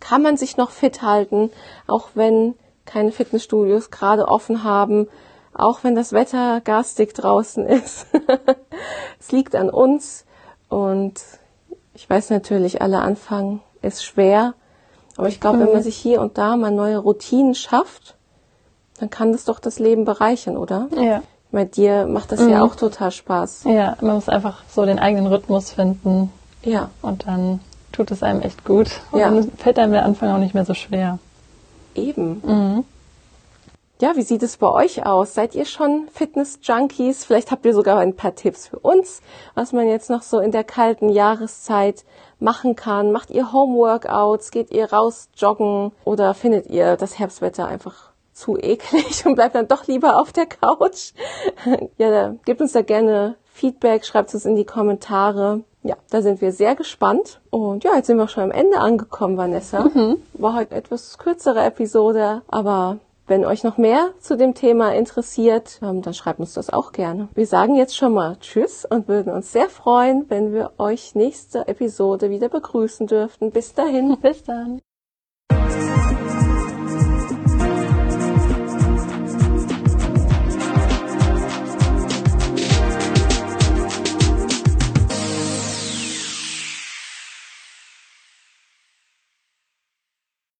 kann 0.00 0.22
man 0.22 0.38
sich 0.38 0.56
noch 0.56 0.70
fit 0.70 1.02
halten, 1.02 1.50
auch 1.86 2.08
wenn 2.14 2.54
keine 2.86 3.12
Fitnessstudios 3.12 3.90
gerade 3.90 4.26
offen 4.26 4.64
haben, 4.64 5.06
auch 5.52 5.84
wenn 5.84 5.94
das 5.94 6.14
Wetter 6.14 6.62
garstig 6.62 7.12
draußen 7.12 7.66
ist. 7.66 8.06
es 9.20 9.32
liegt 9.32 9.54
an 9.54 9.68
uns 9.68 10.24
und 10.70 11.20
ich 11.92 12.08
weiß 12.08 12.30
natürlich, 12.30 12.80
alle 12.80 13.00
Anfang 13.00 13.60
ist 13.82 14.02
schwer, 14.02 14.54
aber 15.18 15.28
ich 15.28 15.38
glaube, 15.38 15.58
wenn 15.58 15.72
man 15.72 15.82
sich 15.82 15.96
hier 15.96 16.22
und 16.22 16.38
da 16.38 16.56
mal 16.56 16.70
neue 16.70 16.96
Routinen 16.96 17.54
schafft, 17.54 18.16
dann 18.98 19.10
kann 19.10 19.32
das 19.32 19.44
doch 19.44 19.60
das 19.60 19.78
Leben 19.78 20.06
bereichern, 20.06 20.56
oder? 20.56 20.88
Ja. 20.96 21.22
Meine, 21.50 21.68
dir 21.68 22.06
macht 22.06 22.32
das 22.32 22.40
ja 22.40 22.62
auch 22.62 22.76
total 22.76 23.10
Spaß. 23.10 23.64
Ja, 23.64 23.98
man 24.00 24.14
muss 24.14 24.30
einfach 24.30 24.62
so 24.70 24.86
den 24.86 24.98
eigenen 24.98 25.26
Rhythmus 25.26 25.70
finden 25.70 26.32
Ja. 26.62 26.90
und 27.02 27.26
dann 27.26 27.60
tut 27.92 28.10
es 28.10 28.22
einem 28.22 28.40
echt 28.42 28.64
gut. 28.64 28.88
Und 29.10 29.20
Ja. 29.20 29.30
dann 29.30 29.50
fällt 29.52 29.78
einem 29.78 29.92
der 29.92 30.04
Anfang 30.04 30.30
auch 30.30 30.38
nicht 30.38 30.54
mehr 30.54 30.64
so 30.64 30.74
schwer. 30.74 31.18
Eben. 31.94 32.84
Ja, 34.00 34.16
wie 34.16 34.22
sieht 34.22 34.42
es 34.42 34.56
bei 34.56 34.68
euch 34.68 35.06
aus? 35.06 35.34
Seid 35.34 35.54
ihr 35.54 35.64
schon 35.64 36.08
Fitness-Junkies? 36.12 37.24
Vielleicht 37.24 37.50
habt 37.52 37.64
ihr 37.66 37.72
sogar 37.74 37.98
ein 37.98 38.16
paar 38.16 38.34
Tipps 38.34 38.66
für 38.66 38.78
uns, 38.78 39.20
was 39.54 39.72
man 39.72 39.86
jetzt 39.86 40.10
noch 40.10 40.22
so 40.22 40.40
in 40.40 40.50
der 40.50 40.64
kalten 40.64 41.08
Jahreszeit 41.08 42.04
machen 42.40 42.74
kann. 42.74 43.12
Macht 43.12 43.30
ihr 43.30 43.52
Homeworkouts? 43.52 44.50
Geht 44.50 44.72
ihr 44.72 44.92
raus 44.92 45.28
joggen? 45.36 45.92
Oder 46.04 46.34
findet 46.34 46.66
ihr 46.68 46.96
das 46.96 47.18
Herbstwetter 47.18 47.68
einfach 47.68 48.10
zu 48.32 48.56
eklig 48.58 49.22
und 49.26 49.36
bleibt 49.36 49.54
dann 49.54 49.68
doch 49.68 49.86
lieber 49.86 50.18
auf 50.20 50.32
der 50.32 50.46
Couch? 50.46 51.12
ja, 51.98 52.34
gebt 52.44 52.60
uns 52.60 52.72
da 52.72 52.82
gerne 52.82 53.36
Feedback, 53.52 54.04
schreibt 54.04 54.34
es 54.34 54.44
in 54.46 54.56
die 54.56 54.64
Kommentare. 54.64 55.60
Ja, 55.82 55.96
da 56.10 56.22
sind 56.22 56.40
wir 56.40 56.52
sehr 56.52 56.76
gespannt. 56.76 57.40
Und 57.50 57.84
ja, 57.84 57.96
jetzt 57.96 58.06
sind 58.06 58.16
wir 58.16 58.24
auch 58.24 58.28
schon 58.28 58.44
am 58.44 58.50
Ende 58.50 58.78
angekommen, 58.78 59.36
Vanessa. 59.36 59.90
War 60.34 60.54
heute 60.54 60.74
etwas 60.74 61.18
kürzere 61.18 61.64
Episode, 61.64 62.42
aber 62.48 62.98
wenn 63.26 63.44
euch 63.44 63.64
noch 63.64 63.78
mehr 63.78 64.10
zu 64.20 64.36
dem 64.36 64.54
Thema 64.54 64.94
interessiert, 64.94 65.80
ähm, 65.82 66.02
dann 66.02 66.12
schreibt 66.12 66.40
uns 66.40 66.54
das 66.54 66.70
auch 66.70 66.92
gerne. 66.92 67.28
Wir 67.34 67.46
sagen 67.46 67.76
jetzt 67.76 67.96
schon 67.96 68.12
mal 68.12 68.36
Tschüss 68.40 68.84
und 68.84 69.08
würden 69.08 69.32
uns 69.32 69.52
sehr 69.52 69.68
freuen, 69.68 70.26
wenn 70.28 70.52
wir 70.52 70.72
euch 70.78 71.14
nächste 71.14 71.66
Episode 71.68 72.30
wieder 72.30 72.48
begrüßen 72.48 73.06
dürften. 73.06 73.50
Bis 73.50 73.74
dahin. 73.74 74.18
Bis 74.20 74.42
dann. 74.42 74.80